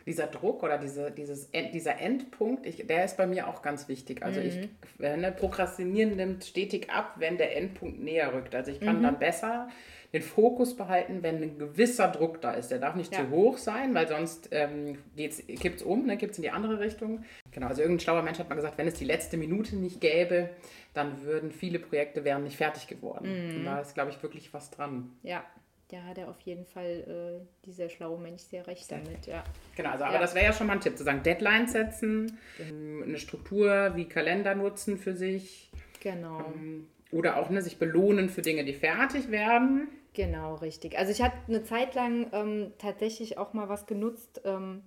Dieser 0.06 0.28
Druck 0.28 0.62
oder 0.62 0.78
diese, 0.78 1.10
dieses, 1.10 1.50
dieser 1.50 1.98
Endpunkt, 1.98 2.64
ich, 2.64 2.86
der 2.86 3.04
ist 3.04 3.16
bei 3.16 3.26
mir 3.26 3.48
auch 3.48 3.60
ganz 3.60 3.88
wichtig. 3.88 4.22
Also 4.22 4.40
mhm. 4.40 4.46
ich, 4.46 4.68
ne, 4.98 5.34
Prokrastinieren 5.36 6.16
nimmt 6.16 6.44
stetig 6.44 6.90
ab, 6.90 7.14
wenn 7.16 7.36
der 7.38 7.56
Endpunkt 7.56 8.00
näher 8.00 8.32
rückt. 8.32 8.54
Also 8.54 8.70
ich 8.70 8.80
kann 8.80 8.98
mhm. 8.98 9.02
dann 9.02 9.18
besser 9.18 9.68
den 10.12 10.22
Fokus 10.22 10.76
behalten, 10.76 11.22
wenn 11.22 11.42
ein 11.42 11.58
gewisser 11.58 12.08
Druck 12.08 12.40
da 12.40 12.52
ist. 12.52 12.70
Der 12.70 12.78
darf 12.78 12.94
nicht 12.94 13.12
ja. 13.12 13.20
zu 13.20 13.30
hoch 13.30 13.58
sein, 13.58 13.94
weil 13.94 14.08
sonst 14.08 14.48
ähm, 14.52 14.98
kippt 15.16 15.76
es 15.76 15.82
um, 15.82 16.06
ne, 16.06 16.16
kippt 16.16 16.32
es 16.32 16.38
in 16.38 16.42
die 16.42 16.50
andere 16.50 16.80
Richtung. 16.80 17.24
Genau, 17.50 17.66
also 17.66 17.82
irgendein 17.82 18.00
schlauer 18.00 18.22
Mensch 18.22 18.38
hat 18.38 18.48
mal 18.48 18.54
gesagt, 18.54 18.78
wenn 18.78 18.88
es 18.88 18.94
die 18.94 19.04
letzte 19.04 19.36
Minute 19.36 19.76
nicht 19.76 20.00
gäbe, 20.00 20.50
dann 20.94 21.22
würden 21.22 21.50
viele 21.50 21.78
Projekte 21.78 22.24
wären 22.24 22.44
nicht 22.44 22.56
fertig 22.56 22.86
geworden. 22.86 23.50
Mhm. 23.50 23.56
Und 23.56 23.64
da 23.64 23.80
ist, 23.80 23.94
glaube 23.94 24.10
ich, 24.10 24.22
wirklich 24.22 24.54
was 24.54 24.70
dran. 24.70 25.10
Ja, 25.22 25.44
da 25.88 26.02
hat 26.02 26.18
er 26.18 26.28
auf 26.28 26.40
jeden 26.40 26.64
Fall, 26.66 27.40
äh, 27.42 27.64
dieser 27.66 27.88
schlaue 27.88 28.18
Mensch, 28.18 28.42
sehr 28.42 28.66
recht 28.66 28.90
damit, 28.90 29.26
ja. 29.26 29.44
Genau, 29.76 29.90
also, 29.90 30.04
aber 30.04 30.14
Ja. 30.14 30.20
das 30.20 30.34
wäre 30.34 30.46
ja 30.46 30.52
schon 30.52 30.66
mal 30.66 30.74
ein 30.74 30.80
Tipp, 30.80 30.96
zu 30.98 31.04
sagen, 31.04 31.22
Deadlines 31.22 31.72
setzen, 31.72 32.38
ähm, 32.60 33.04
eine 33.06 33.18
Struktur 33.18 33.92
wie 33.94 34.06
Kalender 34.06 34.54
nutzen 34.54 34.98
für 34.98 35.14
sich 35.14 35.70
Genau. 36.00 36.40
ähm, 36.40 36.88
oder 37.12 37.36
auch 37.36 37.50
ne, 37.50 37.62
sich 37.62 37.78
belohnen 37.78 38.28
für 38.28 38.42
Dinge, 38.42 38.64
die 38.64 38.74
fertig 38.74 39.30
werden. 39.30 39.88
Genau, 40.14 40.54
richtig. 40.56 40.98
Also 40.98 41.12
ich 41.12 41.22
hatte 41.22 41.36
eine 41.46 41.62
Zeit 41.62 41.94
lang 41.94 42.26
ähm, 42.32 42.72
tatsächlich 42.78 43.38
auch 43.38 43.52
mal 43.52 43.68
was 43.68 43.86
genutzt, 43.86 44.40
ähm, 44.44 44.82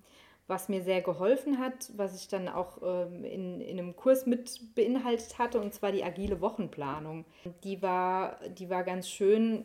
was 0.47 0.67
mir 0.67 0.81
sehr 0.81 1.01
geholfen 1.01 1.59
hat, 1.59 1.91
was 1.95 2.19
ich 2.19 2.27
dann 2.27 2.47
auch 2.49 2.79
ähm, 2.83 3.23
in, 3.23 3.61
in 3.61 3.77
einem 3.77 3.95
Kurs 3.95 4.25
mit 4.25 4.59
beinhaltet 4.73 5.37
hatte, 5.37 5.61
und 5.61 5.75
zwar 5.75 5.91
die 5.91 6.03
agile 6.03 6.41
Wochenplanung. 6.41 7.25
Die 7.63 7.83
war, 7.83 8.39
die 8.49 8.67
war 8.71 8.83
ganz 8.83 9.07
schön. 9.07 9.63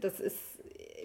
Das 0.00 0.18
ist 0.18 0.38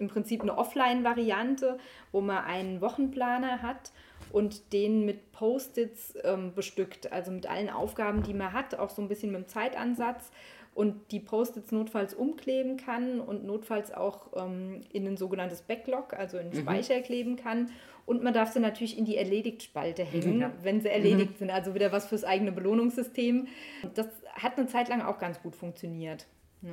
im 0.02 0.08
Prinzip 0.08 0.42
eine 0.42 0.58
Offline-Variante, 0.58 1.78
wo 2.10 2.20
man 2.20 2.44
einen 2.44 2.80
Wochenplaner 2.80 3.62
hat 3.62 3.92
und 4.32 4.72
den 4.72 5.04
mit 5.06 5.32
Post-its 5.32 6.14
ähm, 6.24 6.54
bestückt, 6.54 7.12
also 7.12 7.30
mit 7.30 7.46
allen 7.46 7.70
Aufgaben, 7.70 8.22
die 8.22 8.34
man 8.34 8.52
hat, 8.52 8.74
auch 8.74 8.90
so 8.90 9.00
ein 9.00 9.08
bisschen 9.08 9.32
mit 9.32 9.42
dem 9.42 9.48
Zeitansatz 9.48 10.30
und 10.74 11.12
die 11.12 11.20
Post-its 11.20 11.70
notfalls 11.70 12.14
umkleben 12.14 12.76
kann 12.78 13.20
und 13.20 13.44
notfalls 13.44 13.92
auch 13.92 14.28
ähm, 14.36 14.80
in 14.92 15.06
ein 15.06 15.16
sogenanntes 15.16 15.62
Backlog, 15.62 16.14
also 16.14 16.38
in 16.38 16.50
den 16.50 16.60
Speicher 16.62 17.00
kleben 17.00 17.36
kann. 17.36 17.70
Und 18.04 18.22
man 18.24 18.34
darf 18.34 18.52
sie 18.52 18.58
natürlich 18.58 18.98
in 18.98 19.04
die 19.04 19.16
Erledigt-Spalte 19.16 20.02
hängen, 20.02 20.40
Ja. 20.40 20.50
wenn 20.62 20.80
sie 20.80 20.88
erledigt 20.88 21.38
sind. 21.38 21.50
Also 21.50 21.74
wieder 21.74 21.92
was 21.92 22.06
fürs 22.06 22.24
eigene 22.24 22.50
Belohnungssystem. 22.50 23.46
Das 23.94 24.08
hat 24.32 24.56
eine 24.58 24.66
Zeit 24.66 24.88
lang 24.88 25.02
auch 25.02 25.18
ganz 25.18 25.40
gut 25.42 25.54
funktioniert. 25.54 26.26
Ne? 26.62 26.72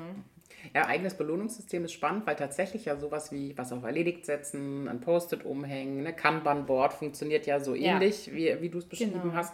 Ja, 0.76 0.88
eigenes 0.88 1.14
Belohnungssystem 1.16 1.86
ist 1.86 1.94
spannend, 1.94 2.28
weil 2.28 2.36
tatsächlich 2.36 2.86
ja 2.86 2.98
sowas 2.98 3.32
wie 3.32 3.58
was 3.58 3.72
auf 3.72 3.84
erledigt 3.84 4.26
setzen, 4.26 4.88
ein 4.88 5.00
Post-it 5.00 5.46
umhängen, 5.46 6.04
ne, 6.04 6.14
Kanban-Board 6.14 6.94
funktioniert 6.94 7.46
ja 7.48 7.60
so 7.60 7.74
Ja. 7.76 7.94
ähnlich, 7.94 8.30
wie, 8.34 8.56
wie 8.62 8.70
du 8.70 8.78
es 8.80 8.86
beschrieben 8.86 9.22
Genau. 9.22 9.34
hast. 9.36 9.54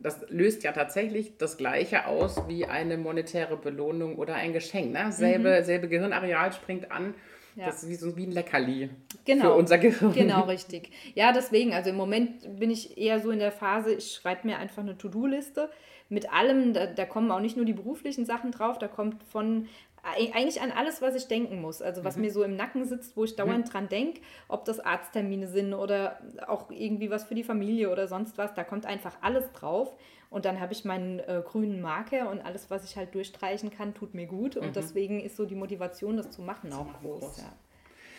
Das 0.00 0.24
löst 0.28 0.62
ja 0.64 0.72
tatsächlich 0.72 1.36
das 1.38 1.56
Gleiche 1.56 2.06
aus 2.06 2.46
wie 2.48 2.66
eine 2.66 2.96
monetäre 2.96 3.56
Belohnung 3.56 4.16
oder 4.16 4.34
ein 4.34 4.52
Geschenk. 4.52 4.92
Ne? 4.92 5.10
Selbe, 5.12 5.62
selbe 5.64 5.88
Gehirnareal 5.88 6.52
springt 6.52 6.90
an. 6.90 7.08
Mhm. 7.08 7.14
Ja. 7.56 7.66
Das 7.66 7.84
ist 7.84 7.88
wie 7.88 7.94
so 7.94 8.16
wie 8.16 8.26
ein 8.26 8.32
Leckerli 8.32 8.90
Genau. 9.24 9.44
für 9.44 9.54
unser 9.54 9.78
Gehirn. 9.78 10.12
Genau, 10.12 10.40
richtig. 10.48 10.90
Ja, 11.14 11.32
deswegen, 11.32 11.72
also 11.72 11.90
im 11.90 11.96
Moment 11.96 12.58
bin 12.58 12.70
ich 12.70 12.98
eher 12.98 13.20
so 13.20 13.30
in 13.30 13.38
der 13.38 13.52
Phase, 13.52 13.94
ich 13.94 14.12
schreibe 14.12 14.46
mir 14.48 14.58
einfach 14.58 14.82
eine 14.82 14.98
To-Do-Liste 14.98 15.70
mit 16.08 16.32
allem, 16.32 16.72
da, 16.74 16.86
da 16.86 17.04
kommen 17.06 17.30
auch 17.30 17.38
nicht 17.40 17.56
nur 17.56 17.64
die 17.64 17.72
beruflichen 17.72 18.24
Sachen 18.26 18.50
drauf, 18.50 18.78
da 18.78 18.88
kommt 18.88 19.22
von 19.24 19.68
eigentlich 20.04 20.60
an 20.60 20.70
alles, 20.70 21.00
was 21.02 21.14
ich 21.14 21.28
denken 21.28 21.60
muss. 21.60 21.80
Also 21.82 22.00
Mhm. 22.02 22.04
was 22.06 22.16
mir 22.16 22.30
so 22.32 22.42
im 22.42 22.56
Nacken 22.56 22.84
sitzt, 22.84 23.16
wo 23.16 23.24
ich 23.24 23.36
dauernd 23.36 23.72
dran 23.72 23.88
denke, 23.88 24.20
ob 24.48 24.64
das 24.64 24.80
Arzttermine 24.80 25.48
sind 25.48 25.72
oder 25.74 26.20
auch 26.46 26.70
irgendwie 26.70 27.10
was 27.10 27.24
für 27.24 27.34
die 27.34 27.44
Familie 27.44 27.90
oder 27.90 28.06
sonst 28.06 28.36
was, 28.38 28.54
da 28.54 28.64
kommt 28.64 28.86
einfach 28.86 29.16
alles 29.22 29.50
drauf. 29.52 29.96
Und 30.30 30.44
dann 30.44 30.58
habe 30.60 30.72
ich 30.72 30.84
meinen 30.84 31.20
äh, 31.20 31.42
grünen 31.44 31.80
Marker 31.80 32.28
und 32.30 32.40
alles, 32.44 32.68
was 32.70 32.84
ich 32.84 32.96
halt 32.96 33.14
durchstreichen 33.14 33.70
kann, 33.70 33.94
tut 33.94 34.14
mir 34.14 34.26
gut. 34.26 34.56
Und 34.56 34.74
deswegen 34.76 35.20
ist 35.20 35.36
so 35.36 35.44
die 35.46 35.54
Motivation, 35.54 36.16
das 36.16 36.30
zu 36.30 36.42
machen, 36.42 36.72
auch 36.72 36.80
Mhm. 36.84 36.86
machen 36.92 37.06
groß. 37.06 37.20
groß. 37.20 37.36
Ja. 37.38 37.52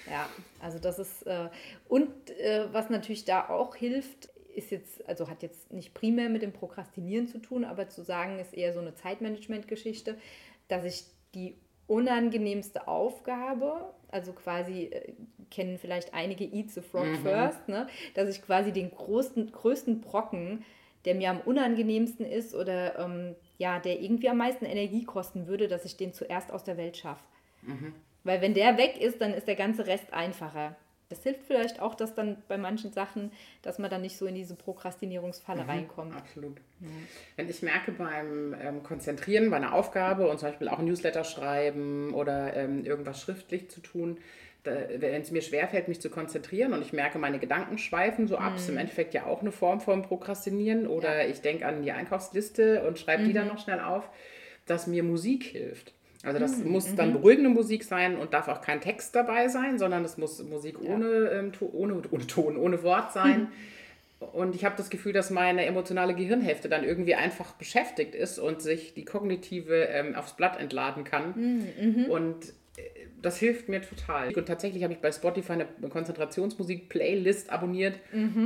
Ja, 0.07 0.29
also 0.59 0.77
das 0.79 0.99
ist, 0.99 1.23
äh, 1.27 1.49
und 1.89 2.29
äh, 2.39 2.67
was 2.71 2.89
natürlich 2.89 3.25
da 3.25 3.49
auch 3.49 3.75
hilft, 3.75 4.29
ist 4.55 4.71
jetzt, 4.71 5.05
also 5.09 5.27
hat 5.29 5.41
jetzt 5.43 5.73
nicht 5.73 5.93
primär 5.93 6.29
mit 6.29 6.41
dem 6.41 6.53
Prokrastinieren 6.53 7.27
zu 7.27 7.39
tun, 7.39 7.65
aber 7.65 7.89
zu 7.89 8.03
sagen, 8.03 8.39
ist 8.39 8.53
eher 8.53 8.71
so 8.71 8.79
eine 8.79 8.93
Zeitmanagement-Geschichte, 8.93 10.17
dass 10.67 10.85
ich 10.85 11.05
die 11.33 11.57
unangenehmste 11.87 12.87
Aufgabe, 12.87 13.93
also 14.09 14.33
quasi 14.33 14.85
äh, 14.85 15.13
kennen 15.51 15.77
vielleicht 15.77 16.13
einige 16.13 16.43
Eat 16.43 16.71
the 16.71 16.81
Frog 16.81 17.07
First, 17.21 17.67
ne? 17.67 17.87
dass 18.13 18.29
ich 18.29 18.41
quasi 18.41 18.71
den 18.71 18.91
größten, 18.91 19.51
größten 19.51 20.01
Brocken, 20.01 20.65
der 21.05 21.15
mir 21.15 21.29
am 21.29 21.41
unangenehmsten 21.41 22.25
ist 22.25 22.55
oder 22.55 22.97
ähm, 22.97 23.35
ja, 23.57 23.79
der 23.79 24.01
irgendwie 24.01 24.29
am 24.29 24.37
meisten 24.37 24.65
Energie 24.65 25.03
kosten 25.05 25.47
würde, 25.47 25.67
dass 25.67 25.85
ich 25.85 25.97
den 25.97 26.13
zuerst 26.13 26.51
aus 26.51 26.63
der 26.63 26.77
Welt 26.77 26.97
schaffe. 26.97 27.23
Weil 28.23 28.41
wenn 28.41 28.55
der 28.55 28.77
weg 28.77 28.99
ist, 28.99 29.21
dann 29.21 29.33
ist 29.33 29.47
der 29.47 29.55
ganze 29.55 29.85
Rest 29.85 30.11
einfacher. 30.11 30.75
Das 31.09 31.21
hilft 31.23 31.43
vielleicht 31.43 31.81
auch, 31.81 31.95
dass 31.95 32.15
dann 32.15 32.37
bei 32.47 32.57
manchen 32.57 32.91
Sachen, 32.91 33.31
dass 33.61 33.77
man 33.77 33.89
dann 33.89 34.01
nicht 34.01 34.17
so 34.17 34.25
in 34.25 34.35
diese 34.35 34.55
Prokrastinierungsfalle 34.55 35.67
reinkommt. 35.67 36.15
Absolut. 36.15 36.57
Wenn 37.35 37.47
ich 37.47 37.61
merke 37.61 37.91
beim 37.91 38.55
ähm, 38.59 38.83
Konzentrieren 38.83 39.49
bei 39.49 39.57
einer 39.57 39.73
Aufgabe 39.73 40.27
und 40.27 40.39
zum 40.39 40.49
Beispiel 40.49 40.67
auch 40.67 40.79
ein 40.79 40.85
Newsletter 40.85 41.23
schreiben 41.23 42.13
oder 42.13 42.55
ähm, 42.55 42.85
irgendwas 42.85 43.21
schriftlich 43.21 43.69
zu 43.69 43.81
tun, 43.81 44.17
wenn 44.65 45.21
es 45.21 45.31
mir 45.31 45.41
schwerfällt, 45.41 45.87
mich 45.87 46.01
zu 46.01 46.09
konzentrieren 46.09 46.73
und 46.73 46.81
ich 46.81 46.91
merke, 46.91 47.19
meine 47.19 47.39
Gedanken 47.39 47.77
schweifen 47.77 48.27
so 48.27 48.37
ab, 48.37 48.55
ist 48.55 48.67
im 48.67 48.77
Endeffekt 48.77 49.13
ja 49.13 49.25
auch 49.25 49.41
eine 49.41 49.51
Form 49.51 49.79
von 49.79 50.01
Prokrastinieren 50.01 50.87
oder 50.87 51.27
ich 51.27 51.41
denke 51.41 51.65
an 51.65 51.83
die 51.83 51.91
Einkaufsliste 51.91 52.83
und 52.83 52.97
schreibe 52.97 53.25
die 53.25 53.33
dann 53.33 53.47
noch 53.47 53.59
schnell 53.59 53.79
auf, 53.79 54.09
dass 54.65 54.87
mir 54.87 55.03
Musik 55.03 55.43
hilft. 55.43 55.93
Also 56.25 56.39
das 56.39 56.63
muss 56.63 56.95
dann 56.95 57.13
beruhigende 57.13 57.49
Musik 57.49 57.83
sein 57.83 58.17
und 58.17 58.33
darf 58.33 58.47
auch 58.47 58.61
kein 58.61 58.81
Text 58.81 59.15
dabei 59.15 59.47
sein, 59.47 59.77
sondern 59.77 60.03
es 60.03 60.17
muss 60.17 60.43
Musik 60.43 60.81
ohne, 60.81 61.29
ähm, 61.31 61.53
to 61.53 61.69
ohne, 61.71 62.01
ohne 62.09 62.27
Ton, 62.27 62.57
ohne 62.57 62.83
Wort 62.83 63.13
sein. 63.13 63.47
Und 64.33 64.55
ich 64.55 64.63
habe 64.63 64.75
das 64.77 64.89
Gefühl, 64.89 65.13
dass 65.13 65.29
meine 65.29 65.65
emotionale 65.65 66.15
Gehirnhälfte 66.15 66.69
dann 66.69 66.83
irgendwie 66.83 67.15
einfach 67.15 67.51
beschäftigt 67.53 68.15
ist 68.15 68.39
und 68.39 68.61
sich 68.61 68.93
die 68.93 69.03
kognitive 69.03 69.83
ähm, 69.85 70.15
aufs 70.15 70.33
Blatt 70.33 70.59
entladen 70.59 71.03
kann. 71.03 71.33
Und 72.09 72.45
äh, 72.45 72.51
das 73.25 73.37
hilft 73.37 73.69
mir 73.69 73.81
total. 73.81 74.31
Und 74.35 74.45
tatsächlich 74.45 74.83
habe 74.83 74.93
ich 74.93 74.99
bei 74.99 75.11
Spotify 75.11 75.53
eine 75.53 75.65
Konzentrationsmusik-Playlist 75.89 77.49
abonniert. 77.49 77.99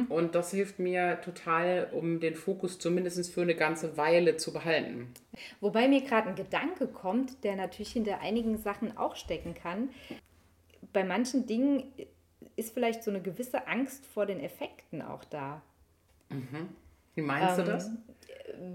Und 0.09 0.35
das 0.35 0.51
hilft 0.51 0.79
mir 0.79 1.19
total, 1.21 1.89
um 1.91 2.19
den 2.19 2.35
Fokus 2.35 2.79
zumindest 2.79 3.33
für 3.33 3.41
eine 3.41 3.55
ganze 3.55 3.97
Weile 3.97 4.37
zu 4.37 4.53
behalten. 4.53 5.13
Wobei 5.59 5.87
mir 5.87 6.01
gerade 6.01 6.29
ein 6.29 6.35
Gedanke 6.35 6.87
kommt, 6.87 7.43
der 7.43 7.55
natürlich 7.57 7.91
hinter 7.91 8.21
einigen 8.21 8.57
Sachen 8.57 8.97
auch 8.97 9.15
stecken 9.15 9.53
kann. 9.53 9.89
Bei 10.93 11.03
manchen 11.03 11.45
Dingen 11.45 11.91
ist 12.55 12.73
vielleicht 12.73 13.03
so 13.03 13.11
eine 13.11 13.21
gewisse 13.21 13.67
Angst 13.67 14.05
vor 14.05 14.25
den 14.25 14.39
Effekten 14.39 15.01
auch 15.01 15.25
da. 15.25 15.61
Wie 17.15 17.21
meinst 17.21 17.57
du 17.57 17.61
Ähm, 17.63 17.67
das? 17.67 17.91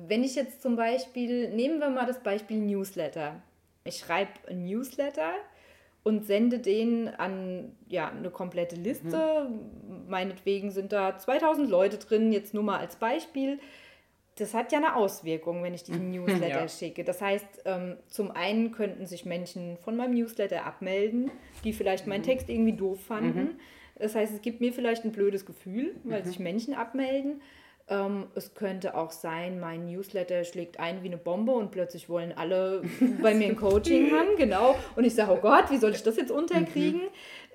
Wenn 0.07 0.23
ich 0.23 0.35
jetzt 0.35 0.61
zum 0.63 0.77
Beispiel, 0.77 1.49
nehmen 1.51 1.79
wir 1.81 1.89
mal 1.91 2.07
das 2.07 2.23
Beispiel 2.23 2.59
Newsletter. 2.59 3.43
Ich 3.85 3.99
schreibe 3.99 4.33
ein 4.49 4.65
Newsletter 4.65 5.33
und 6.05 6.25
sende 6.27 6.59
den 6.61 7.09
an 7.09 7.73
ja, 7.89 8.11
eine 8.11 8.31
komplette 8.31 8.77
Liste. 8.77 9.49
Meinetwegen 10.07 10.71
sind 10.71 10.93
da 10.93 11.19
2000 11.19 11.69
Leute 11.69 11.97
drin, 11.99 12.31
jetzt 12.33 12.55
nur 12.55 12.63
mal 12.63 12.79
als 12.79 12.97
Beispiel. 12.97 13.59
Das 14.37 14.53
hat 14.53 14.71
ja 14.73 14.79
eine 14.79 14.97
Auswirkung, 14.97 15.63
wenn 15.63 15.75
ich 15.75 15.83
diesen 15.83 16.11
Newsletter 16.13 16.63
Ja. 16.63 16.69
schicke. 16.69 17.05
Das 17.05 17.21
heißt, 17.23 17.63
ähm, 17.65 17.97
zum 18.07 18.31
einen 18.31 18.71
könnten 18.73 19.07
sich 19.07 19.25
Menschen 19.25 19.77
von 19.79 19.97
meinem 19.97 20.15
Newsletter 20.15 20.65
abmelden, 20.67 21.31
die 21.65 21.73
vielleicht 21.73 22.07
meinen 22.07 22.23
Text 22.23 22.49
irgendwie 22.49 22.75
doof 22.77 23.01
fanden. 23.05 23.59
Das 23.99 24.15
heißt, 24.15 24.35
es 24.35 24.43
gibt 24.43 24.61
mir 24.61 24.73
vielleicht 24.73 25.05
ein 25.05 25.13
blödes 25.13 25.47
Gefühl, 25.47 25.95
weil 26.05 26.25
sich 26.25 26.39
Menschen 26.39 26.75
abmelden. 26.75 27.41
Ähm, 27.89 28.29
es 28.35 28.55
könnte 28.55 28.95
auch 28.95 29.11
sein, 29.11 29.61
mein 29.61 29.87
Newsletter 29.87 30.45
schlägt 30.45 30.81
ein 30.81 31.03
wie 31.03 31.09
eine 31.09 31.19
Bombe 31.19 31.53
und 31.53 31.71
plötzlich 31.71 32.09
wollen 32.09 32.33
alle 32.33 32.83
bei 33.23 33.35
mir 33.35 33.49
ein 33.49 33.57
Coaching 33.57 34.11
haben, 34.11 34.37
genau. 34.37 34.77
Und 34.97 35.05
ich 35.05 35.15
sage, 35.15 35.33
oh 35.33 35.41
Gott, 35.41 35.71
wie 35.71 35.77
soll 35.77 35.91
ich 35.91 36.03
das 36.03 36.17
jetzt 36.17 36.31
unterkriegen? 36.31 37.03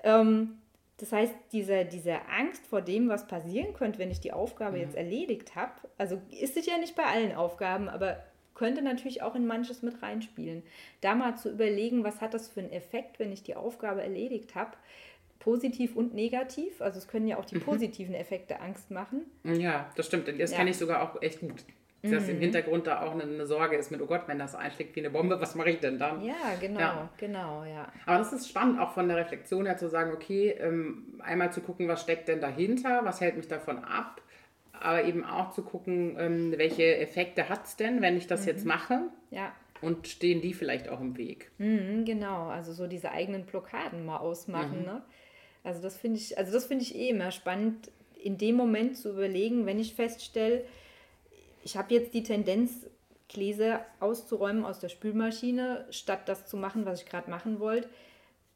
Ähm, 0.04 0.58
das 0.98 1.12
heißt, 1.12 1.34
diese, 1.52 1.84
diese 1.84 2.28
Angst 2.28 2.66
vor 2.66 2.82
dem, 2.82 3.08
was 3.08 3.26
passieren 3.26 3.72
könnte, 3.72 3.98
wenn 3.98 4.10
ich 4.10 4.20
die 4.20 4.32
Aufgabe 4.32 4.78
jetzt 4.78 4.94
erledigt 4.94 5.56
habe, 5.56 5.72
also 5.96 6.20
ist 6.30 6.54
sicher 6.54 6.78
nicht 6.78 6.94
bei 6.94 7.04
allen 7.04 7.34
Aufgaben, 7.34 7.88
aber 7.88 8.22
könnte 8.54 8.82
natürlich 8.82 9.22
auch 9.22 9.34
in 9.34 9.46
manches 9.46 9.82
mit 9.82 10.02
reinspielen. 10.02 10.62
Da 11.00 11.14
mal 11.14 11.36
zu 11.36 11.50
überlegen, 11.50 12.04
was 12.04 12.20
hat 12.20 12.34
das 12.34 12.48
für 12.48 12.60
einen 12.60 12.72
Effekt, 12.72 13.18
wenn 13.18 13.32
ich 13.32 13.42
die 13.42 13.56
Aufgabe 13.56 14.02
erledigt 14.02 14.54
habe, 14.54 14.72
positiv 15.40 15.96
und 15.96 16.14
negativ. 16.14 16.80
Also 16.80 16.98
es 16.98 17.08
können 17.08 17.26
ja 17.26 17.36
auch 17.38 17.44
die 17.44 17.58
positiven 17.58 18.14
Effekte 18.14 18.60
Angst 18.60 18.90
machen. 18.92 19.22
Ja, 19.42 19.90
das 19.96 20.06
stimmt. 20.06 20.28
Das 20.28 20.36
Ja. 20.38 20.46
Mhm. 20.46 20.58
kenne 20.58 20.70
ich 20.70 20.78
sogar 20.78 21.02
auch 21.02 21.20
echt 21.20 21.40
gut. 21.40 21.64
Dass 22.02 22.30
im 22.30 22.38
Hintergrund 22.38 22.86
da 22.86 23.02
auch 23.02 23.12
eine, 23.12 23.24
eine 23.24 23.44
Sorge 23.46 23.76
ist 23.76 23.90
mit, 23.90 24.00
oh 24.00 24.06
Gott, 24.06 24.22
wenn 24.26 24.38
das 24.38 24.54
einschlägt 24.54 24.96
wie 24.96 25.00
eine 25.00 25.10
Bombe, 25.10 25.38
was 25.38 25.54
mache 25.54 25.68
ich 25.68 25.80
denn 25.80 25.98
dann? 25.98 26.24
Ja, 26.24 26.34
genau, 26.58 26.80
Ja. 26.80 27.08
genau, 27.18 27.62
ja. 27.64 27.92
Aber 28.06 28.16
das 28.16 28.32
ist 28.32 28.48
spannend, 28.48 28.80
auch 28.80 28.92
von 28.92 29.06
der 29.06 29.18
Reflexion 29.18 29.66
her 29.66 29.76
zu 29.76 29.86
sagen, 29.86 30.12
okay, 30.14 30.48
ähm, 30.60 31.20
einmal 31.22 31.52
zu 31.52 31.60
gucken, 31.60 31.88
was 31.88 32.00
steckt 32.00 32.28
denn 32.28 32.40
dahinter, 32.40 33.04
was 33.04 33.20
hält 33.20 33.36
mich 33.36 33.48
davon 33.48 33.84
ab, 33.84 34.22
aber 34.72 35.04
eben 35.04 35.24
auch 35.26 35.50
zu 35.50 35.60
gucken, 35.62 36.16
ähm, 36.18 36.54
welche 36.56 36.96
Effekte 36.96 37.50
hat 37.50 37.66
es 37.66 37.76
denn, 37.76 38.00
wenn 38.00 38.16
ich 38.16 38.26
das 38.26 38.46
jetzt 38.46 38.64
mache 38.64 39.00
Ja, 39.30 39.52
und 39.82 40.08
stehen 40.08 40.40
die 40.40 40.54
vielleicht 40.54 40.88
auch 40.88 41.02
im 41.02 41.18
Weg. 41.18 41.50
Mhm, 41.58 42.06
genau, 42.06 42.48
also 42.48 42.72
so 42.72 42.86
diese 42.86 43.10
eigenen 43.12 43.44
Blockaden 43.44 44.06
mal 44.06 44.16
ausmachen. 44.18 44.84
Ne? 44.86 45.02
Also 45.62 45.82
das 45.82 45.96
finde 45.96 46.18
ich, 46.18 46.38
also 46.38 46.52
das 46.52 46.66
finde 46.66 46.84
ich 46.84 46.94
eh 46.94 47.10
immer 47.10 47.30
spannend, 47.30 47.90
in 48.22 48.38
dem 48.38 48.56
Moment 48.56 48.96
zu 48.96 49.10
überlegen, 49.10 49.66
wenn 49.66 49.78
ich 49.78 49.94
feststelle, 49.94 50.64
ich 51.62 51.76
habe 51.76 51.94
jetzt 51.94 52.14
die 52.14 52.22
Tendenz, 52.22 52.86
Gläser 53.28 53.86
auszuräumen 54.00 54.64
aus 54.64 54.80
der 54.80 54.88
Spülmaschine, 54.88 55.86
statt 55.90 56.28
das 56.28 56.46
zu 56.46 56.56
machen, 56.56 56.84
was 56.84 57.02
ich 57.02 57.08
gerade 57.08 57.30
machen 57.30 57.60
wollte. 57.60 57.88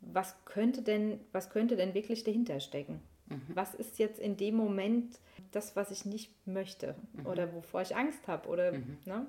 was 0.01 0.35
könnte 0.45 0.83
denn, 0.83 1.21
was 1.33 1.49
könnte 1.49 1.77
denn 1.77 1.95
wirklich 1.95 2.25
dahinter 2.25 2.61
stecken? 2.61 3.01
Mhm. 3.29 3.41
Was 3.55 3.75
ist 3.75 3.99
jetzt 3.99 4.19
in 4.19 4.37
dem 4.37 4.55
Moment 4.55 5.19
das, 5.53 5.77
was 5.77 5.91
ich 5.91 6.05
nicht 6.05 6.31
möchte 6.47 6.95
mhm. 7.13 7.27
oder 7.27 7.55
wovor 7.55 7.83
ich 7.83 7.97
Angst 7.97 8.27
habe 8.27 8.49
oder 8.49 8.73
mhm. 8.73 8.99
ne? 9.07 9.27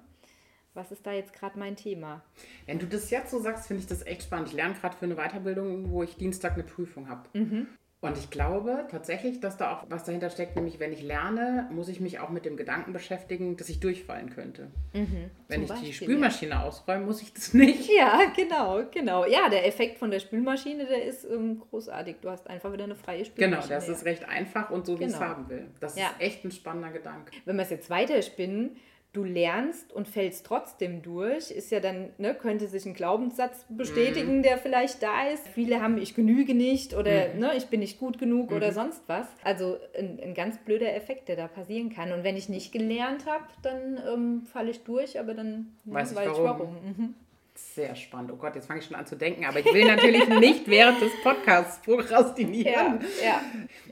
Was 0.75 0.91
ist 0.91 1.05
da 1.05 1.13
jetzt 1.13 1.33
gerade 1.33 1.57
mein 1.57 1.75
Thema? 1.75 2.21
Wenn 2.65 2.79
du 2.79 2.85
das 2.85 3.09
jetzt 3.09 3.31
so 3.31 3.39
sagst, 3.39 3.67
finde 3.67 3.81
ich 3.81 3.87
das 3.87 4.05
echt 4.05 4.23
spannend. 4.23 4.49
Ich 4.49 4.53
lerne 4.53 4.75
gerade 4.75 4.95
für 4.95 5.05
eine 5.05 5.15
Weiterbildung, 5.15 5.91
wo 5.91 6.03
ich 6.03 6.15
Dienstag 6.15 6.53
eine 6.53 6.63
Prüfung 6.63 7.09
habe. 7.09 7.27
Mhm. 7.33 7.67
Und 8.01 8.17
ich 8.19 8.29
glaube 8.29 8.85
tatsächlich, 8.91 9.39
dass 9.39 9.57
da 9.57 9.73
auch 9.73 9.85
was 9.89 10.03
dahinter 10.03 10.29
steckt, 10.29 10.55
nämlich 10.55 10.79
wenn 10.79 10.93
ich 10.93 11.01
lerne, 11.01 11.67
muss 11.71 11.87
ich 11.87 11.99
mich 11.99 12.19
auch 12.19 12.29
mit 12.29 12.45
dem 12.45 12.55
Gedanken 12.55 12.93
beschäftigen, 12.93 13.57
dass 13.57 13.67
ich 13.67 13.79
durchfallen 13.79 14.29
könnte. 14.29 14.67
Mhm, 14.93 15.31
wenn 15.47 15.63
ich 15.63 15.69
Beispiel, 15.69 15.87
die 15.87 15.93
Spülmaschine 15.93 16.51
ja. 16.51 16.63
ausräume, 16.63 17.05
muss 17.05 17.23
ich 17.23 17.33
das 17.33 17.53
nicht. 17.53 17.89
Ja, 17.95 18.31
genau, 18.35 18.83
genau. 18.91 19.25
Ja, 19.25 19.49
der 19.49 19.65
Effekt 19.65 19.97
von 19.97 20.11
der 20.11 20.19
Spülmaschine, 20.19 20.85
der 20.85 21.05
ist 21.05 21.23
ähm, 21.23 21.61
großartig. 21.61 22.17
Du 22.21 22.29
hast 22.29 22.47
einfach 22.47 22.71
wieder 22.73 22.83
eine 22.83 22.95
freie 22.95 23.23
Spülmaschine. 23.23 23.61
Genau, 23.61 23.79
das 23.79 23.89
ist 23.89 24.05
recht 24.05 24.27
einfach 24.27 24.69
und 24.69 24.85
so, 24.85 24.99
wie 24.99 25.05
genau. 25.05 25.09
ich 25.09 25.15
es 25.15 25.21
haben 25.21 25.49
will. 25.49 25.67
Das 25.79 25.97
ja. 25.97 26.07
ist 26.07 26.19
echt 26.19 26.43
ein 26.43 26.51
spannender 26.51 26.91
Gedanke. 26.91 27.31
Wenn 27.45 27.55
wir 27.55 27.63
es 27.63 27.69
jetzt 27.69 27.89
weiterspinnen, 27.89 28.75
du 29.15 29.23
lernst 29.23 29.93
und 29.93 30.07
fällst 30.07 30.45
trotzdem 30.45 31.01
durch, 31.01 31.51
ist 31.51 31.71
ja 31.71 31.79
dann, 31.79 32.09
ne, 32.17 32.35
könnte 32.35 32.67
sich 32.67 32.85
ein 32.85 32.93
Glaubenssatz 32.93 33.65
bestätigen, 33.69 34.37
mhm. 34.37 34.43
der 34.43 34.57
vielleicht 34.57 35.01
da 35.01 35.27
ist. 35.27 35.47
Viele 35.49 35.81
haben, 35.81 35.97
ich 35.97 36.15
genüge 36.15 36.53
nicht 36.53 36.93
oder 36.93 37.33
mhm. 37.33 37.39
ne, 37.39 37.51
ich 37.55 37.67
bin 37.67 37.79
nicht 37.79 37.99
gut 37.99 38.17
genug 38.17 38.51
mhm. 38.51 38.57
oder 38.57 38.71
sonst 38.71 39.03
was. 39.07 39.27
Also 39.43 39.77
ein, 39.97 40.19
ein, 40.21 40.33
ganz 40.33 40.57
blöder 40.57 40.93
Effekt, 40.95 41.29
der 41.29 41.35
da 41.35 41.47
passieren 41.47 41.89
kann. 41.89 42.11
Und 42.11 42.23
wenn 42.23 42.35
ich 42.35 42.49
nicht 42.49 42.71
gelernt 42.71 43.25
habe, 43.25 43.45
dann 43.61 43.99
ähm, 44.11 44.41
falle 44.51 44.71
ich 44.71 44.83
durch, 44.83 45.19
aber 45.19 45.33
dann 45.33 45.73
weiß, 45.85 46.15
weiß 46.15 46.31
ich 46.31 46.37
warum. 46.37 46.75
Ich 46.77 46.97
warum. 46.97 47.15
Sehr 47.57 47.95
spannend. 47.95 48.31
Oh 48.33 48.35
Gott, 48.35 48.53
jetzt 48.55 48.67
fange 48.67 48.81
ich 48.81 48.85
schon 48.85 48.97
an 48.97 49.07
zu 49.07 49.15
denken, 49.15 49.45
aber 49.45 49.59
ich 49.59 49.65
will 49.65 49.85
natürlich 49.85 50.27
nicht 50.39 50.67
während 50.67 51.01
des 51.01 51.11
Podcasts 51.23 51.81
prokrastinieren. 51.83 52.99
Ja, 52.99 53.23
ja, 53.23 53.41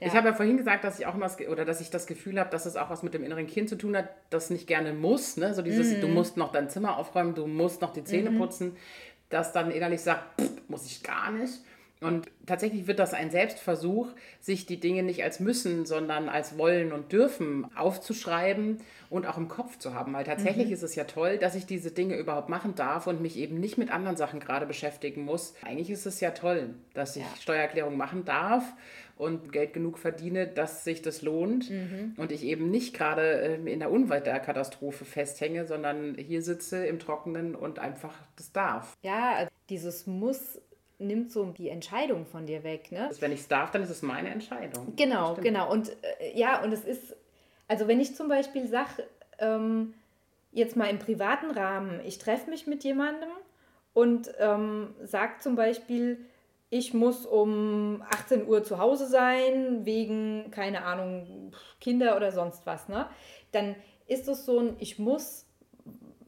ja. 0.00 0.06
Ich 0.06 0.12
habe 0.12 0.28
ja 0.28 0.34
vorhin 0.34 0.58
gesagt, 0.58 0.84
dass 0.84 0.98
ich 0.98 1.06
auch 1.06 1.14
immer 1.14 1.30
oder 1.50 1.64
dass 1.64 1.80
ich 1.80 1.88
das 1.88 2.06
Gefühl 2.06 2.38
habe, 2.38 2.50
dass 2.50 2.66
es 2.66 2.76
auch 2.76 2.90
was 2.90 3.02
mit 3.02 3.14
dem 3.14 3.24
inneren 3.24 3.46
Kind 3.46 3.70
zu 3.70 3.76
tun 3.76 3.96
hat, 3.96 4.10
das 4.28 4.50
nicht 4.50 4.66
gerne 4.66 4.92
muss. 4.92 5.38
Ne? 5.38 5.54
So 5.54 5.62
dieses, 5.62 5.96
mhm. 5.96 6.02
du 6.02 6.08
musst 6.08 6.36
noch 6.36 6.52
dein 6.52 6.68
Zimmer 6.68 6.98
aufräumen, 6.98 7.34
du 7.34 7.46
musst 7.46 7.80
noch 7.80 7.94
die 7.94 8.04
Zähne 8.04 8.30
mhm. 8.30 8.38
putzen, 8.38 8.76
das 9.30 9.52
dann 9.52 9.70
innerlich 9.70 10.02
sagt, 10.02 10.40
pff, 10.40 10.50
muss 10.68 10.84
ich 10.84 11.02
gar 11.02 11.32
nicht. 11.32 11.54
Und 12.00 12.26
tatsächlich 12.46 12.86
wird 12.86 12.98
das 12.98 13.14
ein 13.14 13.30
Selbstversuch, 13.30 14.12
sich 14.40 14.66
die 14.66 14.78
Dinge 14.78 15.02
nicht 15.02 15.22
als 15.24 15.40
müssen, 15.40 15.86
sondern 15.86 16.28
als 16.28 16.58
wollen 16.58 16.92
und 16.92 17.12
dürfen 17.12 17.66
aufzuschreiben 17.76 18.80
und 19.08 19.26
auch 19.26 19.38
im 19.38 19.48
Kopf 19.48 19.78
zu 19.78 19.94
haben. 19.94 20.12
Weil 20.12 20.24
tatsächlich 20.24 20.66
mhm. 20.66 20.72
ist 20.74 20.82
es 20.82 20.96
ja 20.96 21.04
toll, 21.04 21.38
dass 21.38 21.54
ich 21.54 21.66
diese 21.66 21.92
Dinge 21.92 22.16
überhaupt 22.16 22.48
machen 22.48 22.74
darf 22.74 23.06
und 23.06 23.22
mich 23.22 23.38
eben 23.38 23.58
nicht 23.58 23.78
mit 23.78 23.90
anderen 23.90 24.16
Sachen 24.16 24.40
gerade 24.40 24.66
beschäftigen 24.66 25.24
muss. 25.24 25.54
Eigentlich 25.62 25.90
ist 25.90 26.04
es 26.04 26.20
ja 26.20 26.32
toll, 26.32 26.74
dass 26.92 27.16
ich 27.16 27.22
ja. 27.22 27.28
Steuererklärung 27.40 27.96
machen 27.96 28.24
darf 28.24 28.64
und 29.16 29.52
Geld 29.52 29.72
genug 29.72 29.98
verdiene, 29.98 30.46
dass 30.46 30.84
sich 30.84 31.00
das 31.00 31.22
lohnt 31.22 31.70
mhm. 31.70 32.14
und 32.16 32.32
ich 32.32 32.42
eben 32.42 32.70
nicht 32.70 32.94
gerade 32.94 33.22
ähm, 33.40 33.66
in 33.66 33.78
der 33.78 33.90
Unwetterkatastrophe 33.90 35.04
festhänge, 35.04 35.66
sondern 35.66 36.16
hier 36.16 36.42
sitze 36.42 36.84
im 36.84 36.98
Trockenen 36.98 37.54
und 37.54 37.78
einfach 37.78 38.14
das 38.36 38.52
darf. 38.52 38.96
Ja, 39.02 39.34
also 39.36 39.50
dieses 39.68 40.06
Muss 40.06 40.60
nimmt 40.98 41.32
so 41.32 41.44
die 41.46 41.68
Entscheidung 41.68 42.26
von 42.26 42.46
dir 42.46 42.62
weg. 42.62 42.92
Ne? 42.92 43.08
Also 43.08 43.20
wenn 43.20 43.32
ich 43.32 43.40
es 43.40 43.48
darf, 43.48 43.70
dann 43.70 43.82
ist 43.82 43.90
es 43.90 44.02
meine 44.02 44.30
Entscheidung. 44.30 44.94
Genau, 44.96 45.34
genau. 45.34 45.70
Und 45.70 45.90
äh, 46.20 46.36
ja, 46.36 46.62
und 46.62 46.72
es 46.72 46.84
ist, 46.84 47.16
also 47.68 47.88
wenn 47.88 48.00
ich 48.00 48.14
zum 48.14 48.28
Beispiel 48.28 48.66
sage, 48.68 49.06
ähm, 49.38 49.94
jetzt 50.52 50.76
mal 50.76 50.88
im 50.88 50.98
privaten 50.98 51.50
Rahmen, 51.50 52.00
ich 52.04 52.18
treffe 52.18 52.48
mich 52.48 52.66
mit 52.66 52.84
jemandem 52.84 53.30
und 53.92 54.32
ähm, 54.38 54.94
sage 55.02 55.34
zum 55.40 55.56
Beispiel, 55.56 56.18
ich 56.70 56.94
muss 56.94 57.26
um 57.26 58.02
18 58.10 58.48
Uhr 58.48 58.64
zu 58.64 58.78
Hause 58.78 59.06
sein, 59.06 59.84
wegen, 59.84 60.50
keine 60.50 60.84
Ahnung, 60.84 61.52
Kinder 61.80 62.16
oder 62.16 62.32
sonst 62.32 62.66
was, 62.66 62.88
ne? 62.88 63.06
Dann 63.52 63.76
ist 64.06 64.28
es 64.28 64.44
so 64.44 64.58
ein, 64.58 64.76
ich 64.78 64.98
muss, 64.98 65.46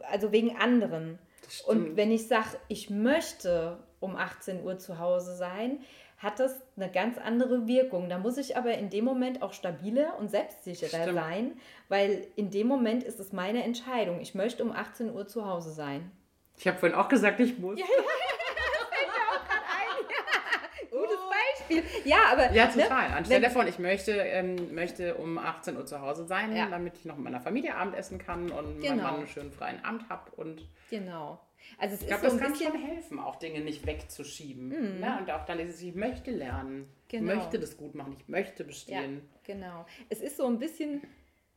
also 0.08 0.32
wegen 0.32 0.56
anderen. 0.56 1.18
Und 1.66 1.96
wenn 1.96 2.12
ich 2.12 2.28
sage, 2.28 2.58
ich 2.68 2.90
möchte 2.90 3.78
um 4.06 4.16
18 4.16 4.64
Uhr 4.64 4.78
zu 4.78 4.98
Hause 4.98 5.34
sein, 5.36 5.80
hat 6.18 6.40
das 6.40 6.62
eine 6.76 6.90
ganz 6.90 7.18
andere 7.18 7.66
Wirkung. 7.66 8.08
Da 8.08 8.18
muss 8.18 8.38
ich 8.38 8.56
aber 8.56 8.72
in 8.74 8.88
dem 8.88 9.04
Moment 9.04 9.42
auch 9.42 9.52
stabiler 9.52 10.18
und 10.18 10.30
selbstsicherer 10.30 11.02
Stimmt. 11.02 11.18
sein, 11.18 11.52
weil 11.88 12.26
in 12.36 12.50
dem 12.50 12.66
Moment 12.66 13.04
ist 13.04 13.20
es 13.20 13.32
meine 13.32 13.62
Entscheidung. 13.62 14.20
Ich 14.20 14.34
möchte 14.34 14.64
um 14.64 14.72
18 14.72 15.14
Uhr 15.14 15.26
zu 15.26 15.46
Hause 15.46 15.72
sein. 15.72 16.10
Ich 16.56 16.66
habe 16.66 16.78
vorhin 16.78 16.96
auch 16.96 17.08
gesagt, 17.08 17.38
ich 17.40 17.58
muss. 17.58 17.78
Ja, 17.78 17.84
ja. 17.84 18.02
Ja. 19.06 20.90
Gutes 20.98 21.18
Beispiel. 21.28 21.84
Ja, 22.04 22.18
aber. 22.32 22.52
Ja, 22.52 22.66
ne, 22.66 22.72
total. 22.72 23.08
Ne? 23.08 23.16
Anstelle 23.16 23.40
davon, 23.42 23.66
ich 23.66 23.78
möchte, 23.78 24.12
ähm, 24.12 24.74
möchte 24.74 25.16
um 25.16 25.36
18 25.36 25.76
Uhr 25.76 25.84
zu 25.84 26.00
Hause 26.00 26.24
sein, 26.24 26.56
ja. 26.56 26.66
damit 26.66 26.96
ich 26.96 27.04
noch 27.04 27.16
mit 27.16 27.24
meiner 27.24 27.40
Familie 27.40 27.74
Abendessen 27.74 28.18
kann 28.18 28.50
und 28.50 28.80
genau. 28.80 28.88
meinen 28.88 29.02
Mann 29.02 29.14
einen 29.16 29.26
schönen 29.28 29.52
freien 29.52 29.84
Abend 29.84 30.08
habe. 30.08 30.30
genau. 30.88 31.40
Also 31.78 31.94
es 31.94 32.02
ich 32.02 32.08
glaube, 32.08 32.30
so 32.30 32.36
das 32.36 32.46
kann 32.46 32.54
schon 32.54 32.80
helfen, 32.80 33.18
auch 33.18 33.36
Dinge 33.36 33.60
nicht 33.60 33.86
wegzuschieben. 33.86 34.68
Mhm. 34.68 35.00
Ne? 35.00 35.18
Und 35.20 35.30
auch 35.30 35.44
dann 35.44 35.58
ist 35.58 35.74
es, 35.74 35.82
ich 35.82 35.94
möchte 35.94 36.30
lernen, 36.30 36.88
genau. 37.08 37.32
ich 37.32 37.38
möchte 37.38 37.58
das 37.58 37.76
gut 37.76 37.94
machen, 37.94 38.16
ich 38.18 38.28
möchte 38.28 38.64
bestehen. 38.64 39.22
Ja, 39.46 39.54
genau. 39.54 39.86
Es 40.08 40.20
ist 40.20 40.36
so 40.36 40.46
ein 40.46 40.58
bisschen, 40.58 41.02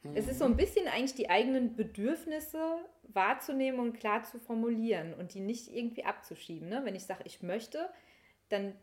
mhm. 0.03 0.15
es 0.15 0.27
ist 0.27 0.39
so 0.39 0.45
ein 0.45 0.57
bisschen 0.57 0.87
eigentlich 0.87 1.15
die 1.15 1.29
eigenen 1.29 1.75
Bedürfnisse 1.75 2.59
wahrzunehmen 3.03 3.79
und 3.79 3.93
klar 3.93 4.23
zu 4.23 4.39
formulieren 4.39 5.13
und 5.13 5.33
die 5.33 5.39
nicht 5.39 5.73
irgendwie 5.73 6.05
abzuschieben. 6.05 6.69
Ne? 6.69 6.81
Wenn 6.83 6.95
ich 6.95 7.03
sage, 7.03 7.23
ich 7.25 7.41
möchte, 7.41 7.89
dann 8.49 8.73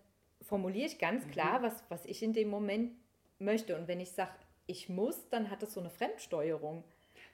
formuliere 0.43 0.87
ich 0.87 0.99
ganz 0.99 1.27
klar, 1.29 1.59
mhm. 1.59 1.63
was, 1.65 1.85
was 1.89 2.07
ich 2.07 2.23
in 2.23 2.33
dem 2.33 2.49
Moment 2.49 2.93
möchte. 3.39 3.77
Und 3.77 3.89
wenn 3.89 4.01
ich 4.01 4.13
sage, 4.13 4.33
ich 4.67 4.89
muss, 4.89 5.29
dann 5.29 5.51
hat 5.51 5.63
es 5.63 5.75
so 5.75 5.81
eine 5.81 5.91
Fremdsteuerung. 5.91 6.85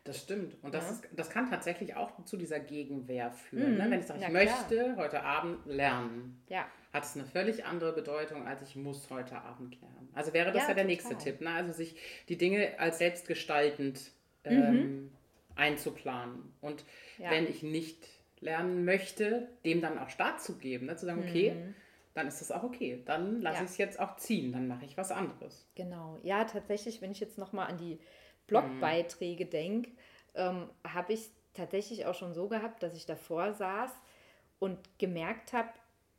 Das 0.04 0.20
stimmt. 0.20 0.56
Und 0.62 0.74
das, 0.74 0.84
ja. 0.84 0.90
ist, 0.92 1.08
das 1.14 1.30
kann 1.30 1.48
tatsächlich 1.48 1.94
auch 1.94 2.24
zu 2.24 2.36
dieser 2.36 2.58
Gegenwehr 2.58 3.30
führen. 3.30 3.76
Ne? 3.76 3.84
Mhm. 3.84 3.84
Ne? 3.84 3.90
Wenn 3.90 4.00
ich 4.00 4.06
sage, 4.06 4.18
ich 4.20 4.26
ja, 4.26 4.32
möchte 4.32 4.96
heute 4.96 5.22
Abend 5.22 5.64
lernen, 5.66 6.42
ja. 6.48 6.66
hat 6.92 7.04
es 7.04 7.14
eine 7.14 7.24
völlig 7.24 7.64
andere 7.64 7.92
Bedeutung, 7.92 8.46
als 8.46 8.62
ich 8.62 8.74
muss 8.74 9.08
heute 9.10 9.36
Abend 9.36 9.80
lernen. 9.80 10.08
Also 10.12 10.32
wäre 10.32 10.50
das 10.50 10.62
ja, 10.62 10.66
der 10.68 10.84
total. 10.84 10.86
nächste 10.86 11.16
Tipp. 11.18 11.40
Ne? 11.40 11.50
Also 11.50 11.72
sich 11.72 11.96
die 12.28 12.36
Dinge 12.36 12.78
als 12.80 12.98
selbstgestaltend 12.98 14.10
ähm, 14.44 14.72
mhm. 14.72 15.10
einzuplanen. 15.54 16.52
Und 16.60 16.84
wenn 17.18 17.46
ich 17.46 17.62
nicht 17.62 18.08
lernen 18.42 18.84
möchte, 18.84 19.48
dem 19.64 19.80
dann 19.80 19.98
auch 19.98 20.10
Start 20.10 20.42
zu 20.42 20.58
geben. 20.58 20.86
Ne? 20.86 20.96
Zu 20.96 21.06
sagen, 21.06 21.24
okay, 21.26 21.52
mhm. 21.52 21.74
dann 22.14 22.26
ist 22.26 22.40
das 22.40 22.50
auch 22.50 22.64
okay. 22.64 23.00
Dann 23.06 23.40
lasse 23.40 23.62
ich 23.62 23.70
es 23.70 23.78
jetzt 23.78 24.00
auch 24.00 24.16
ziehen. 24.16 24.52
Dann 24.52 24.66
mache 24.66 24.84
ich 24.84 24.96
was 24.96 25.12
anderes. 25.12 25.64
Genau. 25.76 26.18
Ja, 26.24 26.44
tatsächlich, 26.44 27.00
wenn 27.00 27.12
ich 27.12 27.20
jetzt 27.20 27.38
nochmal 27.38 27.68
an 27.68 27.78
die 27.78 28.00
Blogbeiträge 28.52 29.46
denke, 29.46 29.90
ähm, 30.34 30.68
habe 30.86 31.12
ich 31.12 31.30
tatsächlich 31.54 32.06
auch 32.06 32.14
schon 32.14 32.34
so 32.34 32.48
gehabt, 32.48 32.82
dass 32.82 32.94
ich 32.94 33.06
davor 33.06 33.52
saß 33.52 33.90
und 34.58 34.78
gemerkt 34.98 35.52
habe, 35.52 35.70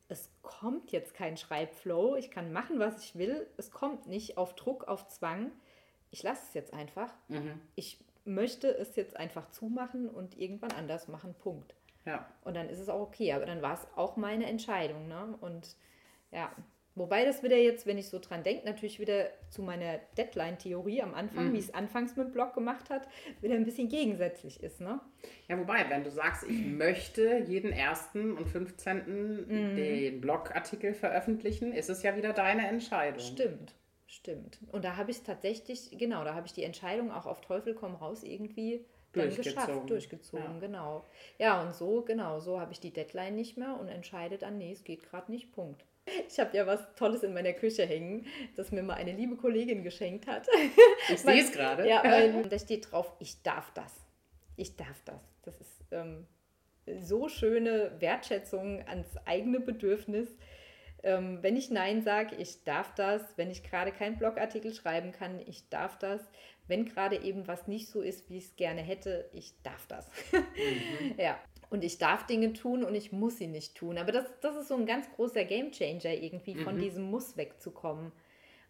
es 0.10 0.30
kommt 0.42 0.92
jetzt 0.92 1.14
kein 1.14 1.38
Schreibflow, 1.38 2.16
ich 2.16 2.30
kann 2.30 2.52
machen, 2.52 2.80
was 2.80 3.04
ich 3.04 3.16
will, 3.16 3.48
es 3.58 3.72
kommt 3.72 4.08
nicht 4.08 4.38
auf 4.38 4.56
Druck, 4.56 4.88
auf 4.88 5.08
Zwang. 5.08 5.52
Ich 6.12 6.22
lasse 6.22 6.44
es 6.48 6.54
jetzt 6.54 6.74
einfach. 6.74 7.12
Mhm. 7.30 7.60
Ich 7.76 7.98
möchte 8.26 8.68
es 8.68 8.96
jetzt 8.96 9.18
einfach 9.18 9.50
zumachen 9.52 10.10
und 10.10 10.38
irgendwann 10.38 10.72
anders 10.74 11.08
machen, 11.08 11.34
Punkt. 11.34 11.74
Ja. 12.06 12.28
Und 12.44 12.56
dann 12.56 12.70
ist 12.70 12.80
es 12.80 12.90
auch 12.90 13.02
okay, 13.02 13.34
aber 13.34 13.46
dann 13.46 13.62
war 13.62 13.74
es 13.74 13.88
auch 13.96 14.18
meine 14.18 14.46
Entscheidung. 14.46 15.08
Ne? 15.08 15.38
Und 15.42 15.76
ja, 16.32 16.52
Wobei 16.96 17.26
das 17.26 17.42
wieder 17.42 17.58
jetzt, 17.58 17.88
wenn 17.88 17.98
ich 17.98 18.08
so 18.08 18.20
dran 18.20 18.44
denke, 18.44 18.66
natürlich 18.66 19.00
wieder 19.00 19.30
zu 19.50 19.64
meiner 19.64 19.98
Deadline-Theorie 20.16 21.02
am 21.02 21.16
Anfang, 21.16 21.48
mhm. 21.48 21.54
wie 21.54 21.58
ich 21.58 21.66
es 21.66 21.74
anfangs 21.74 22.16
mit 22.16 22.28
dem 22.28 22.32
Blog 22.34 22.54
gemacht 22.54 22.92
hat, 22.92 23.08
wieder 23.42 23.56
ein 23.56 23.66
bisschen 23.66 23.90
gegensätzlich 23.90 24.62
ist. 24.62 24.80
Ne? 24.80 25.00
Ja, 25.48 25.58
wobei, 25.58 25.90
wenn 25.90 26.04
du 26.04 26.12
sagst, 26.12 26.44
ich 26.48 26.64
möchte 26.64 27.40
jeden 27.48 27.74
1. 27.74 28.10
und 28.14 28.48
15. 28.48 29.48
Mhm. 29.48 29.76
den 29.76 30.22
Blogartikel 30.22 30.94
veröffentlichen, 30.94 31.74
ist 31.74 31.90
es 31.90 32.04
ja 32.04 32.16
wieder 32.16 32.32
deine 32.32 32.68
Entscheidung. 32.68 33.20
Stimmt, 33.20 33.74
stimmt. 34.06 34.60
Und 34.72 34.86
da 34.86 34.96
habe 34.96 35.10
ich 35.10 35.18
es 35.18 35.24
tatsächlich, 35.24 35.98
genau, 35.98 36.24
da 36.24 36.36
habe 36.36 36.46
ich 36.46 36.54
die 36.54 36.64
Entscheidung 36.64 37.12
auch 37.12 37.26
auf 37.26 37.42
Teufel 37.42 37.74
komm 37.74 37.96
raus 37.96 38.24
irgendwie 38.24 38.86
dann 39.14 39.30
durchgezogen. 39.30 39.66
geschafft, 39.66 39.90
durchgezogen, 39.90 40.54
ja. 40.54 40.60
genau. 40.60 41.06
Ja, 41.40 41.62
und 41.64 41.74
so, 41.74 42.02
genau, 42.02 42.40
so 42.40 42.60
habe 42.60 42.72
ich 42.72 42.80
die 42.80 42.94
Deadline 42.94 43.36
nicht 43.36 43.58
mehr 43.58 43.80
und 43.80 43.88
entscheide 43.88 44.38
dann, 44.38 44.60
nee, 44.60 44.74
es 44.74 44.84
geht 44.84 45.04
gerade 45.04 45.32
nicht, 45.32 45.52
Punkt. 45.52 45.86
Ich 46.28 46.40
habe 46.40 46.56
ja 46.56 46.68
was 46.68 46.94
Tolles 46.96 47.24
in 47.24 47.34
meiner 47.34 47.54
Küche 47.54 47.86
hängen, 47.86 48.26
das 48.56 48.72
mir 48.72 48.84
mal 48.84 48.96
eine 48.96 49.14
liebe 49.14 49.36
Kollegin 49.36 49.84
geschenkt 49.84 50.28
hat. 50.28 50.48
Ich 51.10 51.20
sehe 51.20 51.42
es 51.42 51.52
gerade. 51.52 51.88
Ja, 51.88 52.04
weil 52.04 52.44
da 52.44 52.58
steht 52.58 52.92
drauf, 52.92 53.12
ich 53.20 53.42
darf 53.42 53.72
das. 53.74 53.94
Ich 54.56 54.76
darf 54.76 55.02
das. 55.04 55.22
Das 55.44 55.60
ist 55.60 55.84
ähm, 55.92 56.26
so 57.02 57.28
schöne 57.28 57.92
Wertschätzung 58.00 58.82
ans 58.88 59.18
eigene 59.26 59.60
Bedürfnis. 59.60 60.30
Ähm, 61.04 61.40
wenn 61.42 61.58
ich 61.58 61.70
Nein 61.70 62.02
sage, 62.02 62.36
ich 62.38 62.64
darf 62.64 62.94
das. 62.96 63.22
Wenn 63.38 63.52
ich 63.52 63.64
gerade 63.64 63.92
keinen 63.92 64.18
Blogartikel 64.18 64.74
schreiben 64.74 65.12
kann, 65.12 65.40
ich 65.46 65.68
darf 65.70 65.98
das. 66.00 66.22
Wenn 66.68 66.86
gerade 66.86 67.18
eben 67.22 67.48
was 67.48 67.68
nicht 67.68 67.90
so 67.90 68.02
ist, 68.02 68.30
wie 68.30 68.38
ich 68.38 68.46
es 68.46 68.56
gerne 68.56 68.82
hätte, 68.82 69.30
ich 69.34 69.54
darf 69.64 69.86
das. 69.88 70.10
Mhm. 70.34 71.16
ja, 71.18 71.38
und 71.74 71.84
ich 71.84 71.98
darf 71.98 72.28
Dinge 72.28 72.54
tun 72.54 72.84
und 72.84 72.94
ich 72.94 73.12
muss 73.12 73.40
sie 73.40 73.48
nicht 73.48 73.74
tun. 73.74 73.98
Aber 73.98 74.12
das, 74.12 74.26
das 74.42 74.56
ist 74.56 74.68
so 74.68 74.76
ein 74.76 74.86
ganz 74.86 75.10
großer 75.16 75.44
Gamechanger 75.44 76.14
irgendwie, 76.14 76.54
von 76.54 76.76
mhm. 76.76 76.82
diesem 76.82 77.10
Muss 77.10 77.36
wegzukommen. 77.36 78.12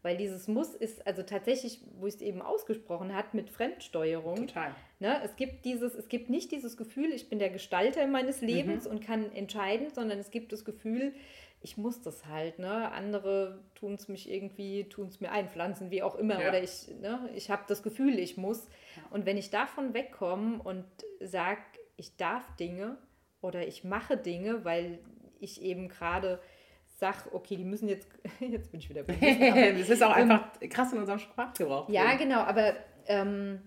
Weil 0.04 0.16
dieses 0.16 0.48
Muss 0.48 0.74
ist, 0.74 1.06
also 1.06 1.22
tatsächlich, 1.22 1.82
wo 2.00 2.08
ich 2.08 2.16
es 2.16 2.22
eben 2.22 2.42
ausgesprochen 2.42 3.14
hat, 3.14 3.34
mit 3.34 3.50
Fremdsteuerung. 3.50 4.48
Total. 4.48 4.74
Ne, 5.00 5.22
es 5.22 5.36
gibt 5.36 5.66
dieses, 5.66 5.96
es 5.96 6.08
gibt 6.08 6.30
nicht 6.30 6.54
dieses 6.54 6.78
Gefühl, 6.78 7.12
ich 7.12 7.28
bin 7.28 7.40
der 7.40 7.50
Gestalter 7.50 8.08
meines 8.08 8.40
Lebens 8.40 8.86
mhm. 8.86 8.92
und 8.92 9.06
kann 9.06 9.34
entscheiden, 9.34 9.90
sondern 9.94 10.18
es 10.18 10.32
gibt 10.32 10.54
das 10.54 10.64
Gefühl, 10.64 11.14
ich 11.62 11.76
muss 11.76 12.02
das 12.02 12.26
halt, 12.26 12.60
ne? 12.60 12.92
Andere 12.92 13.60
tun 13.76 13.96
es 13.96 14.08
mich 14.08 14.30
irgendwie, 14.30 14.86
tun 14.86 15.08
es 15.08 15.20
mir 15.20 15.32
einpflanzen, 15.32 15.92
wie 15.92 16.04
auch 16.04 16.16
immer. 16.16 16.42
Ja. 16.42 16.50
Oder 16.50 16.64
ich, 16.64 16.88
ne, 17.02 17.30
ich 17.36 17.50
habe 17.50 17.64
das 17.68 17.84
Gefühl, 17.84 18.18
ich 18.20 18.38
muss. 18.38 18.68
Ja. 18.96 19.04
Und 19.12 19.26
wenn 19.26 19.38
ich 19.38 19.50
davon 19.50 19.94
wegkomme 19.94 20.62
und 20.62 20.86
sage, 21.22 21.62
ich 21.96 22.18
darf 22.18 22.56
Dinge 22.56 22.98
oder 23.42 23.68
ich 23.68 23.84
mache 23.84 24.18
Dinge, 24.18 24.66
weil 24.66 25.00
ich 25.40 25.62
eben 25.62 25.90
gerade 25.90 26.42
sage, 26.88 27.34
okay, 27.34 27.56
die 27.56 27.66
müssen 27.66 27.90
jetzt, 27.90 28.08
jetzt 28.40 28.72
bin 28.72 28.80
ich 28.80 28.90
wieder 28.90 29.04
Das 29.78 29.90
ist 29.90 30.04
auch 30.04 30.14
einfach 30.14 30.60
krass 30.70 30.94
in 30.94 31.00
unserem 31.00 31.20
Sprachgebrauch. 31.20 31.90
Ja, 31.90 32.16
genau, 32.16 32.40
aber 32.40 32.76
ähm, 33.08 33.62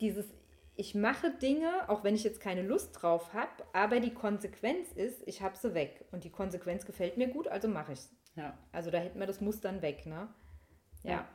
dieses 0.00 0.26
ich 0.76 0.94
mache 0.94 1.30
Dinge, 1.30 1.88
auch 1.88 2.04
wenn 2.04 2.14
ich 2.14 2.22
jetzt 2.22 2.40
keine 2.40 2.62
Lust 2.62 3.00
drauf 3.00 3.32
habe, 3.32 3.50
aber 3.72 3.98
die 3.98 4.12
Konsequenz 4.12 4.92
ist, 4.92 5.26
ich 5.26 5.40
habe 5.40 5.56
sie 5.56 5.74
weg. 5.74 6.04
Und 6.12 6.24
die 6.24 6.30
Konsequenz 6.30 6.84
gefällt 6.84 7.16
mir 7.16 7.28
gut, 7.28 7.48
also 7.48 7.66
mache 7.66 7.94
ich 7.94 8.00
es. 8.00 8.14
Ja. 8.36 8.56
Also 8.72 8.90
da 8.90 8.98
hätten 8.98 9.18
wir 9.18 9.26
das 9.26 9.40
Muster 9.40 9.70
dann 9.72 9.80
weg, 9.80 10.04
ne? 10.04 10.28
Ja. 11.02 11.26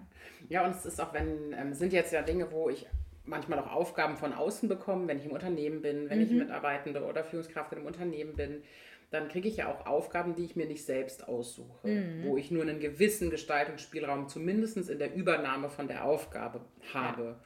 Ja, 0.50 0.66
und 0.66 0.76
es 0.76 0.86
ist 0.86 1.02
auch, 1.02 1.14
wenn, 1.14 1.54
ähm, 1.54 1.74
sind 1.74 1.92
jetzt 1.92 2.14
ja 2.14 2.22
Dinge, 2.22 2.52
wo 2.52 2.70
ich 2.70 2.86
manchmal 3.24 3.60
auch 3.60 3.72
Aufgaben 3.72 4.18
von 4.18 4.34
außen 4.34 4.68
bekomme, 4.68 5.08
wenn 5.08 5.20
ich 5.20 5.26
im 5.26 5.32
Unternehmen 5.32 5.82
bin, 5.82 6.10
wenn 6.10 6.20
mhm. 6.20 6.26
ich 6.26 6.32
Mitarbeitende 6.32 7.04
oder 7.04 7.24
Führungskraft 7.24 7.72
in 7.72 7.80
einem 7.80 7.88
Unternehmen 7.88 8.36
bin, 8.36 8.64
dann 9.12 9.28
kriege 9.28 9.48
ich 9.48 9.58
ja 9.58 9.72
auch 9.72 9.86
Aufgaben, 9.86 10.36
die 10.36 10.46
ich 10.46 10.56
mir 10.56 10.66
nicht 10.66 10.86
selbst 10.86 11.28
aussuche, 11.28 11.88
mhm. 11.88 12.24
wo 12.24 12.38
ich 12.38 12.50
nur 12.50 12.64
einen 12.64 12.80
gewissen 12.80 13.30
Gestaltungsspielraum 13.30 14.30
zumindest 14.30 14.78
in 14.90 15.00
der 15.00 15.14
Übernahme 15.14 15.70
von 15.70 15.88
der 15.88 16.06
Aufgabe 16.06 16.62
habe. 16.94 17.24
Ja. 17.24 17.40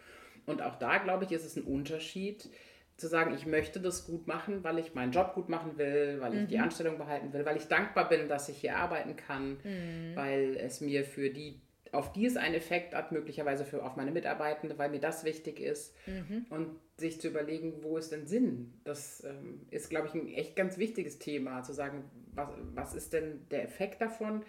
Und 0.46 0.62
auch 0.62 0.76
da, 0.76 1.00
glaube 1.00 1.26
ich, 1.26 1.32
ist 1.32 1.44
es 1.44 1.56
ein 1.56 1.64
Unterschied, 1.64 2.50
zu 2.98 3.08
sagen, 3.08 3.34
ich 3.34 3.46
möchte 3.46 3.82
das 3.82 4.06
gut 4.06 4.26
machen, 4.26 4.64
weil 4.64 4.80
ich 4.80 4.94
meinen 4.94 5.12
Job 5.12 5.34
gut 5.34 5.50
machen 5.50 5.78
will, 5.78 6.18
weil 6.22 6.34
ich 6.34 6.42
mhm. 6.42 6.48
die 6.48 6.60
Anstellung 6.60 6.98
behalten 6.98 7.34
will, 7.34 7.46
weil 7.46 7.58
ich 7.58 7.68
dankbar 7.68 8.08
bin, 8.08 8.30
dass 8.30 8.48
ich 8.48 8.58
hier 8.58 8.78
arbeiten 8.78 9.18
kann, 9.18 9.58
mhm. 9.64 10.16
weil 10.16 10.56
es 10.56 10.80
mir 10.80 11.04
für 11.04 11.30
die 11.30 11.60
auf 11.96 12.12
die 12.12 12.26
es 12.26 12.38
einen 12.38 12.56
Effekt 12.56 12.94
hat, 12.94 13.12
möglicherweise 13.12 13.66
für, 13.66 13.84
auf 13.84 13.96
meine 13.96 14.12
Mitarbeitende, 14.12 14.78
weil 14.78 14.90
mir 14.90 15.00
das 15.00 15.24
wichtig 15.24 15.60
ist. 15.60 15.96
Mhm. 16.06 16.46
Und 16.50 16.80
sich 16.98 17.20
zu 17.20 17.28
überlegen, 17.28 17.84
wo 17.84 17.98
ist 17.98 18.12
denn 18.12 18.28
Sinn? 18.28 18.74
Das 18.84 19.24
ähm, 19.24 19.62
ist, 19.70 19.90
glaube 19.90 20.08
ich, 20.08 20.14
ein 20.14 20.28
echt 20.34 20.56
ganz 20.56 20.78
wichtiges 20.78 21.20
Thema, 21.20 21.64
zu 21.64 21.74
sagen, 21.74 22.04
was, 22.34 22.50
was 22.74 22.94
ist 22.94 23.14
denn 23.14 23.48
der 23.50 23.64
Effekt 23.64 24.02
davon? 24.02 24.44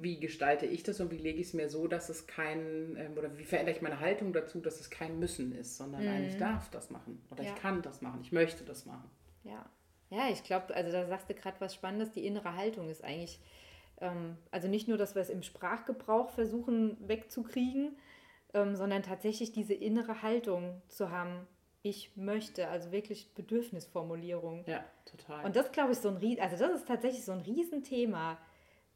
Wie 0.00 0.18
gestalte 0.18 0.66
ich 0.66 0.82
das 0.82 1.00
und 1.00 1.10
wie 1.10 1.18
lege 1.18 1.38
ich 1.40 1.48
es 1.48 1.54
mir 1.54 1.68
so, 1.68 1.86
dass 1.86 2.08
es 2.08 2.26
kein, 2.26 2.96
ähm, 2.96 3.16
oder 3.16 3.36
wie 3.38 3.44
verändere 3.44 3.76
ich 3.76 3.82
meine 3.82 4.00
Haltung 4.00 4.32
dazu, 4.32 4.60
dass 4.60 4.80
es 4.80 4.90
kein 4.90 5.18
Müssen 5.18 5.52
ist, 5.52 5.76
sondern 5.76 6.00
mhm. 6.00 6.06
nein, 6.06 6.24
ich 6.24 6.38
darf 6.38 6.70
das 6.70 6.90
machen 6.90 7.22
oder 7.30 7.44
ja. 7.44 7.50
ich 7.50 7.60
kann 7.60 7.82
das 7.82 8.00
machen, 8.00 8.20
ich 8.22 8.32
möchte 8.32 8.64
das 8.64 8.86
machen. 8.86 9.10
Ja, 9.44 9.68
ja 10.10 10.30
ich 10.30 10.42
glaube, 10.42 10.74
also 10.74 10.90
da 10.90 11.06
sagst 11.06 11.28
du 11.28 11.34
gerade 11.34 11.60
was 11.60 11.74
Spannendes, 11.74 12.10
die 12.12 12.26
innere 12.26 12.56
Haltung 12.56 12.88
ist 12.88 13.04
eigentlich 13.04 13.38
also 14.50 14.68
nicht 14.68 14.88
nur, 14.88 14.98
dass 14.98 15.14
wir 15.14 15.22
es 15.22 15.30
im 15.30 15.42
Sprachgebrauch 15.42 16.30
versuchen 16.30 16.96
wegzukriegen, 17.08 17.96
ähm, 18.54 18.76
sondern 18.76 19.02
tatsächlich 19.02 19.52
diese 19.52 19.74
innere 19.74 20.22
Haltung 20.22 20.82
zu 20.88 21.10
haben. 21.10 21.46
Ich 21.82 22.16
möchte, 22.16 22.68
also 22.68 22.90
wirklich 22.90 23.32
Bedürfnisformulierung. 23.34 24.64
Ja, 24.66 24.84
total. 25.04 25.44
Und 25.44 25.56
das 25.56 25.72
glaube 25.72 25.92
ich 25.92 25.98
so 25.98 26.08
ein 26.08 26.40
also 26.40 26.56
das 26.56 26.80
ist 26.80 26.88
tatsächlich 26.88 27.24
so 27.24 27.32
ein 27.32 27.40
Riesenthema, 27.40 28.38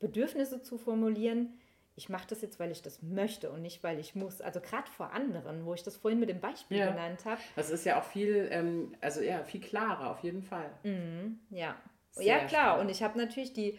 Bedürfnisse 0.00 0.62
zu 0.62 0.76
formulieren. 0.76 1.54
Ich 1.94 2.08
mache 2.08 2.26
das 2.28 2.40
jetzt, 2.40 2.58
weil 2.58 2.70
ich 2.70 2.82
das 2.82 3.02
möchte 3.02 3.50
und 3.50 3.62
nicht, 3.62 3.84
weil 3.84 3.98
ich 3.98 4.14
muss. 4.14 4.40
Also 4.40 4.60
gerade 4.60 4.90
vor 4.90 5.12
anderen, 5.12 5.66
wo 5.66 5.74
ich 5.74 5.82
das 5.82 5.96
vorhin 5.96 6.18
mit 6.18 6.30
dem 6.30 6.40
Beispiel 6.40 6.78
ja. 6.78 6.90
genannt 6.90 7.24
habe. 7.26 7.40
Das 7.56 7.70
ist 7.70 7.84
ja 7.84 8.00
auch 8.00 8.04
viel, 8.04 8.48
ähm, 8.50 8.94
also 9.00 9.20
ja, 9.20 9.44
viel 9.44 9.60
klarer 9.60 10.10
auf 10.10 10.22
jeden 10.22 10.42
Fall. 10.42 10.70
Mhm, 10.82 11.40
ja. 11.50 11.76
Sehr 12.12 12.24
ja, 12.24 12.38
klar. 12.46 12.64
Spannend. 12.64 12.84
Und 12.84 12.90
ich 12.90 13.02
habe 13.02 13.18
natürlich 13.18 13.52
die, 13.52 13.78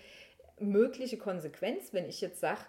mögliche 0.61 1.17
Konsequenz, 1.17 1.93
wenn 1.93 2.07
ich 2.07 2.21
jetzt 2.21 2.39
sage 2.39 2.61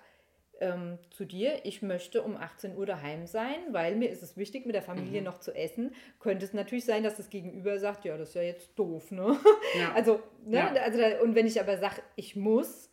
ähm, 0.63 0.99
zu 1.11 1.25
dir, 1.25 1.65
ich 1.65 1.83
möchte 1.83 2.23
um 2.23 2.37
18 2.37 2.77
Uhr 2.77 2.87
daheim 2.87 3.27
sein, 3.27 3.59
weil 3.73 3.97
mir 3.97 4.09
ist 4.09 4.23
es 4.23 4.37
wichtig, 4.37 4.65
mit 4.65 4.75
der 4.75 4.83
Familie 4.83 5.21
mhm. 5.21 5.27
noch 5.27 5.41
zu 5.41 5.55
essen, 5.55 5.95
könnte 6.21 6.47
es 6.47 6.53
natürlich 6.53 6.85
sein, 6.85 7.03
dass 7.03 7.17
das 7.17 7.31
Gegenüber 7.31 7.79
sagt, 7.79 8.05
ja, 8.05 8.17
das 8.17 8.31
ist 8.31 8.35
ja 8.37 8.43
jetzt 8.43 8.79
doof, 8.79 9.11
ne? 9.11 9.37
Ja. 9.79 9.93
Also, 9.95 10.21
ne? 10.45 10.59
Ja. 10.59 10.69
also 10.69 11.01
und 11.23 11.35
wenn 11.35 11.47
ich 11.47 11.61
aber 11.61 11.79
sage, 11.79 12.03
ich 12.17 12.37
muss, 12.37 12.91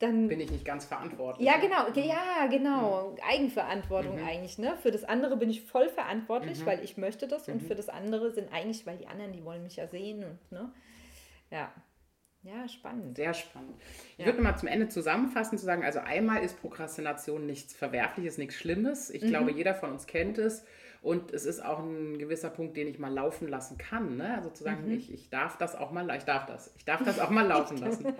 dann 0.00 0.26
bin 0.26 0.40
ich 0.40 0.50
nicht 0.50 0.64
ganz 0.64 0.84
verantwortlich. 0.84 1.46
Ja, 1.46 1.58
genau, 1.58 1.88
ja, 1.94 2.46
genau. 2.48 3.12
Mhm. 3.12 3.18
Eigenverantwortung 3.28 4.16
mhm. 4.20 4.26
eigentlich, 4.26 4.58
ne? 4.58 4.76
Für 4.82 4.90
das 4.90 5.04
andere 5.04 5.36
bin 5.36 5.50
ich 5.50 5.62
voll 5.62 5.88
verantwortlich, 5.88 6.60
mhm. 6.60 6.66
weil 6.66 6.84
ich 6.84 6.96
möchte 6.96 7.28
das 7.28 7.48
und 7.48 7.62
mhm. 7.62 7.66
für 7.66 7.76
das 7.76 7.88
andere 7.88 8.32
sind 8.32 8.52
eigentlich, 8.52 8.84
weil 8.86 8.98
die 8.98 9.06
anderen, 9.06 9.32
die 9.32 9.44
wollen 9.44 9.62
mich 9.62 9.76
ja 9.76 9.86
sehen 9.86 10.24
und 10.24 10.52
ne? 10.52 10.72
Ja. 11.50 11.72
Ja, 12.44 12.68
spannend. 12.68 13.16
Sehr 13.16 13.32
spannend. 13.32 13.74
Ich 14.12 14.18
ja. 14.18 14.26
würde 14.26 14.42
mal 14.42 14.56
zum 14.56 14.68
Ende 14.68 14.88
zusammenfassen, 14.88 15.56
zu 15.56 15.64
sagen, 15.64 15.82
also 15.82 16.00
einmal 16.00 16.42
ist 16.42 16.60
Prokrastination 16.60 17.46
nichts 17.46 17.74
Verwerfliches, 17.74 18.36
nichts 18.36 18.56
Schlimmes. 18.56 19.08
Ich 19.10 19.22
mhm. 19.22 19.28
glaube, 19.28 19.52
jeder 19.52 19.74
von 19.74 19.92
uns 19.92 20.06
kennt 20.06 20.38
es. 20.38 20.64
Und 21.00 21.32
es 21.32 21.44
ist 21.44 21.62
auch 21.62 21.80
ein 21.80 22.18
gewisser 22.18 22.48
Punkt, 22.48 22.78
den 22.78 22.88
ich 22.88 22.98
mal 22.98 23.12
laufen 23.12 23.46
lassen 23.46 23.76
kann. 23.76 24.16
Ne? 24.16 24.34
Also 24.36 24.48
zu 24.48 24.64
sagen, 24.64 24.86
mhm. 24.86 24.94
ich, 24.94 25.12
ich 25.12 25.28
darf 25.28 25.58
das 25.58 25.74
auch 25.76 25.90
mal, 25.90 26.08
ich 26.16 26.24
darf 26.24 26.46
das, 26.46 26.72
ich 26.78 26.86
darf 26.86 27.04
das 27.04 27.18
auch 27.18 27.28
mal 27.28 27.46
laufen 27.46 27.76
lassen. 27.84 28.14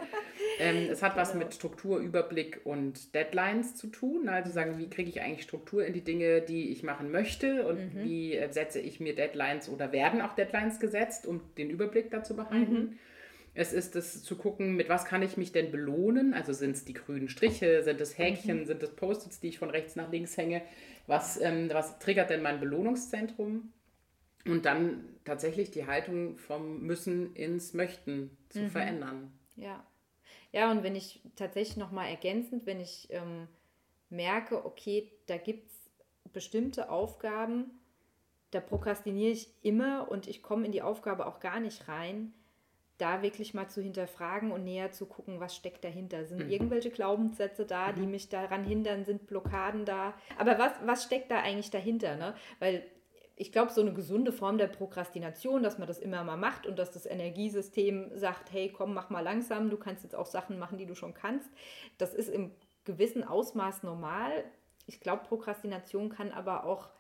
ähm, 0.58 0.88
es 0.90 1.02
hat 1.02 1.16
was 1.16 1.32
genau. 1.32 1.44
mit 1.44 1.54
Struktur, 1.54 1.98
Überblick 1.98 2.60
und 2.64 3.14
Deadlines 3.14 3.74
zu 3.74 3.86
tun. 3.86 4.28
Also 4.28 4.50
sagen, 4.52 4.76
wie 4.78 4.90
kriege 4.90 5.08
ich 5.08 5.22
eigentlich 5.22 5.44
Struktur 5.44 5.86
in 5.86 5.94
die 5.94 6.04
Dinge, 6.04 6.42
die 6.42 6.72
ich 6.72 6.82
machen 6.82 7.10
möchte 7.10 7.66
und 7.66 7.94
mhm. 7.94 8.04
wie 8.04 8.36
äh, 8.36 8.52
setze 8.52 8.80
ich 8.80 9.00
mir 9.00 9.14
Deadlines 9.14 9.70
oder 9.70 9.90
werden 9.92 10.20
auch 10.20 10.34
Deadlines 10.34 10.78
gesetzt, 10.78 11.26
um 11.26 11.40
den 11.56 11.70
Überblick 11.70 12.10
dazu 12.10 12.36
behalten. 12.36 12.72
Mhm. 12.74 12.98
Es 13.54 13.72
ist 13.72 13.94
es 13.94 14.24
zu 14.24 14.36
gucken, 14.36 14.74
mit 14.74 14.88
was 14.88 15.04
kann 15.04 15.22
ich 15.22 15.36
mich 15.36 15.52
denn 15.52 15.70
belohnen? 15.70 16.34
Also 16.34 16.52
sind 16.52 16.72
es 16.72 16.84
die 16.84 16.92
grünen 16.92 17.28
Striche, 17.28 17.84
sind 17.84 18.00
es 18.00 18.18
Häkchen, 18.18 18.60
mhm. 18.60 18.66
sind 18.66 18.82
es 18.82 18.90
Post-its, 18.90 19.40
die 19.40 19.48
ich 19.48 19.58
von 19.58 19.70
rechts 19.70 19.94
nach 19.94 20.10
links 20.10 20.36
hänge? 20.36 20.62
Was, 21.06 21.40
ähm, 21.40 21.70
was 21.72 21.98
triggert 22.00 22.30
denn 22.30 22.42
mein 22.42 22.58
Belohnungszentrum? 22.58 23.72
Und 24.46 24.66
dann 24.66 25.04
tatsächlich 25.24 25.70
die 25.70 25.86
Haltung 25.86 26.36
vom 26.36 26.82
Müssen 26.82 27.34
ins 27.34 27.74
Möchten 27.74 28.36
zu 28.50 28.62
mhm. 28.62 28.70
verändern. 28.70 29.32
Ja. 29.56 29.86
Ja, 30.52 30.70
und 30.70 30.82
wenn 30.82 30.94
ich 30.94 31.20
tatsächlich 31.34 31.76
nochmal 31.76 32.10
ergänzend, 32.10 32.66
wenn 32.66 32.78
ich 32.78 33.08
ähm, 33.10 33.48
merke, 34.08 34.64
okay, 34.64 35.10
da 35.26 35.36
gibt 35.36 35.68
es 35.68 36.32
bestimmte 36.32 36.90
Aufgaben, 36.90 37.70
da 38.50 38.60
prokrastiniere 38.60 39.32
ich 39.32 39.48
immer 39.62 40.08
und 40.10 40.28
ich 40.28 40.42
komme 40.42 40.66
in 40.66 40.72
die 40.72 40.82
Aufgabe 40.82 41.26
auch 41.26 41.40
gar 41.40 41.58
nicht 41.58 41.88
rein, 41.88 42.32
da 42.98 43.22
wirklich 43.22 43.54
mal 43.54 43.68
zu 43.68 43.82
hinterfragen 43.82 44.52
und 44.52 44.64
näher 44.64 44.92
zu 44.92 45.06
gucken, 45.06 45.40
was 45.40 45.56
steckt 45.56 45.84
dahinter. 45.84 46.24
Sind 46.24 46.44
mhm. 46.44 46.50
irgendwelche 46.50 46.90
Glaubenssätze 46.90 47.66
da, 47.66 47.92
die 47.92 48.02
mhm. 48.02 48.12
mich 48.12 48.28
daran 48.28 48.64
hindern? 48.64 49.04
Sind 49.04 49.26
Blockaden 49.26 49.84
da? 49.84 50.14
Aber 50.38 50.58
was, 50.58 50.72
was 50.84 51.04
steckt 51.04 51.30
da 51.30 51.40
eigentlich 51.40 51.70
dahinter? 51.70 52.16
Ne? 52.16 52.34
Weil 52.60 52.84
ich 53.36 53.50
glaube, 53.50 53.72
so 53.72 53.80
eine 53.80 53.92
gesunde 53.92 54.32
Form 54.32 54.58
der 54.58 54.68
Prokrastination, 54.68 55.64
dass 55.64 55.78
man 55.78 55.88
das 55.88 55.98
immer 55.98 56.22
mal 56.22 56.36
macht 56.36 56.66
und 56.66 56.78
dass 56.78 56.92
das 56.92 57.04
Energiesystem 57.04 58.12
sagt, 58.14 58.52
hey, 58.52 58.72
komm, 58.72 58.94
mach 58.94 59.10
mal 59.10 59.22
langsam, 59.22 59.70
du 59.70 59.76
kannst 59.76 60.04
jetzt 60.04 60.14
auch 60.14 60.26
Sachen 60.26 60.58
machen, 60.58 60.78
die 60.78 60.86
du 60.86 60.94
schon 60.94 61.14
kannst. 61.14 61.50
Das 61.98 62.14
ist 62.14 62.28
im 62.28 62.52
gewissen 62.84 63.24
Ausmaß 63.24 63.82
normal. 63.82 64.44
Ich 64.86 65.00
glaube, 65.00 65.24
Prokrastination 65.24 66.10
kann 66.10 66.30
aber 66.30 66.64
auch, 66.64 66.90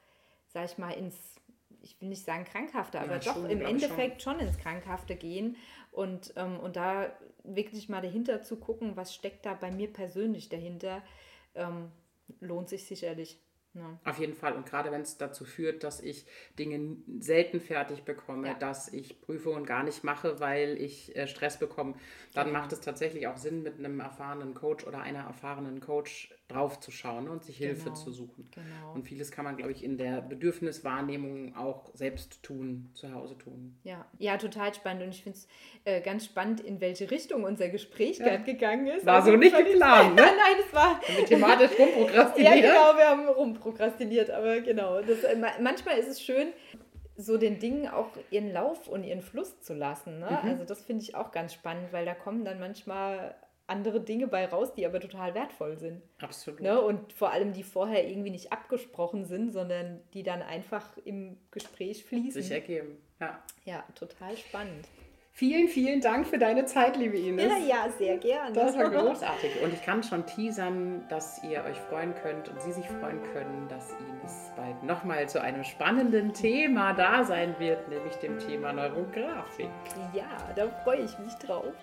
sag 0.48 0.64
ich 0.64 0.76
mal, 0.76 0.90
ins 0.90 1.36
ich 1.84 2.00
will 2.00 2.08
nicht 2.08 2.24
sagen 2.24 2.44
krankhafte, 2.44 2.98
aber 2.98 3.12
ja, 3.12 3.18
doch 3.18 3.34
schon, 3.34 3.50
im 3.50 3.60
Endeffekt 3.60 4.22
schon. 4.22 4.38
schon. 4.38 4.46
ins 4.46 4.58
Krankhafte 4.58 5.14
gehen 5.16 5.56
und, 5.92 6.32
ähm, 6.36 6.58
und 6.58 6.76
da 6.76 7.12
wirklich 7.44 7.88
mal 7.88 8.00
dahinter 8.00 8.42
zu 8.42 8.56
gucken, 8.56 8.96
was 8.96 9.14
steckt 9.14 9.46
da 9.46 9.54
bei 9.54 9.70
mir 9.70 9.92
persönlich 9.92 10.48
dahinter, 10.48 11.02
ähm, 11.54 11.90
lohnt 12.40 12.68
sich 12.68 12.86
sicherlich. 12.86 13.38
Ja. 13.74 13.98
Auf 14.04 14.18
jeden 14.20 14.34
Fall. 14.34 14.54
Und 14.54 14.66
gerade 14.66 14.92
wenn 14.92 15.00
es 15.00 15.18
dazu 15.18 15.44
führt, 15.44 15.82
dass 15.82 16.00
ich 16.00 16.26
Dinge 16.58 16.96
selten 17.18 17.60
fertig 17.60 18.04
bekomme, 18.04 18.48
ja. 18.48 18.54
dass 18.54 18.92
ich 18.92 19.20
Prüfungen 19.20 19.66
gar 19.66 19.82
nicht 19.82 20.04
mache, 20.04 20.38
weil 20.38 20.80
ich 20.80 21.14
äh, 21.16 21.26
Stress 21.26 21.58
bekomme, 21.58 21.94
dann 22.34 22.46
genau. 22.48 22.60
macht 22.60 22.72
es 22.72 22.80
tatsächlich 22.80 23.26
auch 23.26 23.36
Sinn, 23.36 23.64
mit 23.64 23.78
einem 23.78 23.98
erfahrenen 23.98 24.54
Coach 24.54 24.86
oder 24.86 25.00
einer 25.00 25.24
erfahrenen 25.24 25.80
Coach 25.80 26.32
drauf 26.48 26.78
zu 26.78 26.90
schauen 26.90 27.28
und 27.28 27.42
sich 27.42 27.56
Hilfe 27.56 27.84
genau. 27.84 27.96
zu 27.96 28.10
suchen. 28.10 28.50
Genau. 28.54 28.92
Und 28.94 29.04
vieles 29.04 29.30
kann 29.30 29.44
man, 29.44 29.56
glaube 29.56 29.72
ich, 29.72 29.82
in 29.82 29.96
der 29.96 30.20
Bedürfniswahrnehmung 30.20 31.56
auch 31.56 31.90
selbst 31.94 32.42
tun, 32.42 32.90
zu 32.92 33.12
Hause 33.14 33.38
tun. 33.38 33.78
Ja, 33.82 34.04
ja 34.18 34.36
total 34.36 34.74
spannend. 34.74 35.04
Und 35.04 35.08
ich 35.10 35.22
finde 35.22 35.38
es 35.38 35.48
äh, 35.84 36.02
ganz 36.02 36.26
spannend, 36.26 36.60
in 36.60 36.80
welche 36.82 37.10
Richtung 37.10 37.44
unser 37.44 37.68
Gespräch 37.68 38.18
ja. 38.18 38.26
gerade 38.26 38.44
gegangen 38.44 38.88
ist. 38.88 39.06
War 39.06 39.16
also, 39.16 39.30
so 39.30 39.36
nicht 39.36 39.56
geplant, 39.56 40.14
ne? 40.16 40.22
Nein, 40.22 40.64
es 40.66 40.74
war... 40.74 41.00
Mit 41.16 41.26
thematisch 41.26 41.70
rumprokrastiniert. 41.78 42.54
ja, 42.56 42.60
genau, 42.60 42.98
wir 42.98 43.08
haben 43.08 43.28
rumprokrastiniert, 43.28 44.30
aber 44.30 44.60
genau. 44.60 45.00
Das, 45.00 45.24
äh, 45.24 45.36
manchmal 45.60 45.96
ist 45.98 46.08
es 46.08 46.20
schön, 46.20 46.48
so 47.16 47.38
den 47.38 47.58
Dingen 47.58 47.88
auch 47.88 48.10
ihren 48.30 48.52
Lauf 48.52 48.88
und 48.88 49.04
ihren 49.04 49.22
Fluss 49.22 49.60
zu 49.60 49.72
lassen. 49.72 50.18
Ne? 50.18 50.26
Mhm. 50.42 50.50
Also 50.50 50.64
das 50.64 50.82
finde 50.82 51.04
ich 51.04 51.14
auch 51.14 51.30
ganz 51.30 51.54
spannend, 51.54 51.92
weil 51.92 52.04
da 52.04 52.14
kommen 52.14 52.44
dann 52.44 52.58
manchmal 52.58 53.34
andere 53.66 54.00
Dinge 54.00 54.26
bei 54.26 54.46
raus, 54.46 54.74
die 54.74 54.86
aber 54.86 55.00
total 55.00 55.34
wertvoll 55.34 55.78
sind. 55.78 56.02
Absolut. 56.20 56.60
Ne? 56.60 56.80
Und 56.80 57.12
vor 57.12 57.32
allem, 57.32 57.52
die 57.52 57.62
vorher 57.62 58.06
irgendwie 58.06 58.30
nicht 58.30 58.52
abgesprochen 58.52 59.24
sind, 59.24 59.52
sondern 59.52 60.00
die 60.12 60.22
dann 60.22 60.42
einfach 60.42 60.96
im 61.04 61.38
Gespräch 61.50 62.04
fließen. 62.04 62.42
Sich 62.42 62.50
ergeben, 62.50 62.98
ja. 63.20 63.42
Ja, 63.64 63.84
total 63.94 64.36
spannend. 64.36 64.86
Vielen, 65.36 65.66
vielen 65.66 66.00
Dank 66.00 66.28
für 66.28 66.38
deine 66.38 66.64
Zeit, 66.64 66.96
liebe 66.96 67.18
Ines. 67.18 67.50
Ja, 67.50 67.58
ja, 67.58 67.90
sehr 67.98 68.18
gerne. 68.18 68.52
Das 68.52 68.78
war 68.78 68.88
großartig. 68.88 69.62
Und 69.64 69.74
ich 69.74 69.82
kann 69.82 70.04
schon 70.04 70.24
teasern, 70.26 71.08
dass 71.08 71.42
ihr 71.42 71.64
euch 71.64 71.76
freuen 71.76 72.14
könnt 72.14 72.48
und 72.48 72.62
Sie 72.62 72.70
sich 72.70 72.86
freuen 72.86 73.20
können, 73.32 73.66
dass 73.68 73.90
Ines 73.98 74.52
bald 74.54 74.84
nochmal 74.84 75.28
zu 75.28 75.42
einem 75.42 75.64
spannenden 75.64 76.32
Thema 76.34 76.92
da 76.92 77.24
sein 77.24 77.56
wird, 77.58 77.88
nämlich 77.88 78.14
dem 78.18 78.38
Thema 78.38 78.72
Neurografik. 78.72 79.70
Ja, 80.12 80.28
da 80.54 80.68
freue 80.84 81.00
ich 81.00 81.18
mich 81.18 81.34
drauf. 81.34 81.74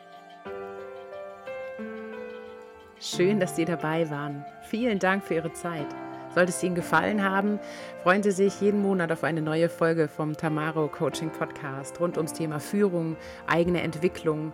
Schön, 3.04 3.40
dass 3.40 3.56
Sie 3.56 3.66
dabei 3.66 4.12
waren. 4.12 4.46
Vielen 4.62 5.00
Dank 5.00 5.24
für 5.24 5.34
Ihre 5.34 5.52
Zeit. 5.54 5.88
Sollte 6.36 6.52
es 6.52 6.62
Ihnen 6.62 6.76
gefallen 6.76 7.24
haben, 7.24 7.60
freuen 8.04 8.22
Sie 8.22 8.30
sich 8.30 8.62
jeden 8.62 8.80
Monat 8.84 9.12
auf 9.12 9.24
eine 9.24 9.42
neue 9.42 9.70
Folge 9.70 10.08
vom 10.08 10.38
Tamaro 10.38 10.88
Coaching 10.88 11.32
Podcast 11.32 12.00
rund 12.00 12.16
ums 12.18 12.34
Thema 12.34 12.60
Führung, 12.60 13.18
eigene 13.48 13.82
Entwicklung, 13.82 14.54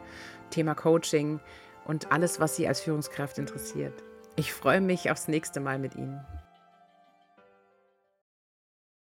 Thema 0.50 0.76
Coaching 0.76 1.42
und 1.84 2.14
alles, 2.14 2.40
was 2.40 2.56
Sie 2.56 2.70
als 2.70 2.80
Führungskraft 2.80 3.38
interessiert. 3.38 4.02
Ich 4.38 4.54
freue 4.54 4.80
mich 4.80 5.12
aufs 5.12 5.28
nächste 5.28 5.60
Mal 5.60 5.78
mit 5.78 5.96
Ihnen. 5.96 6.22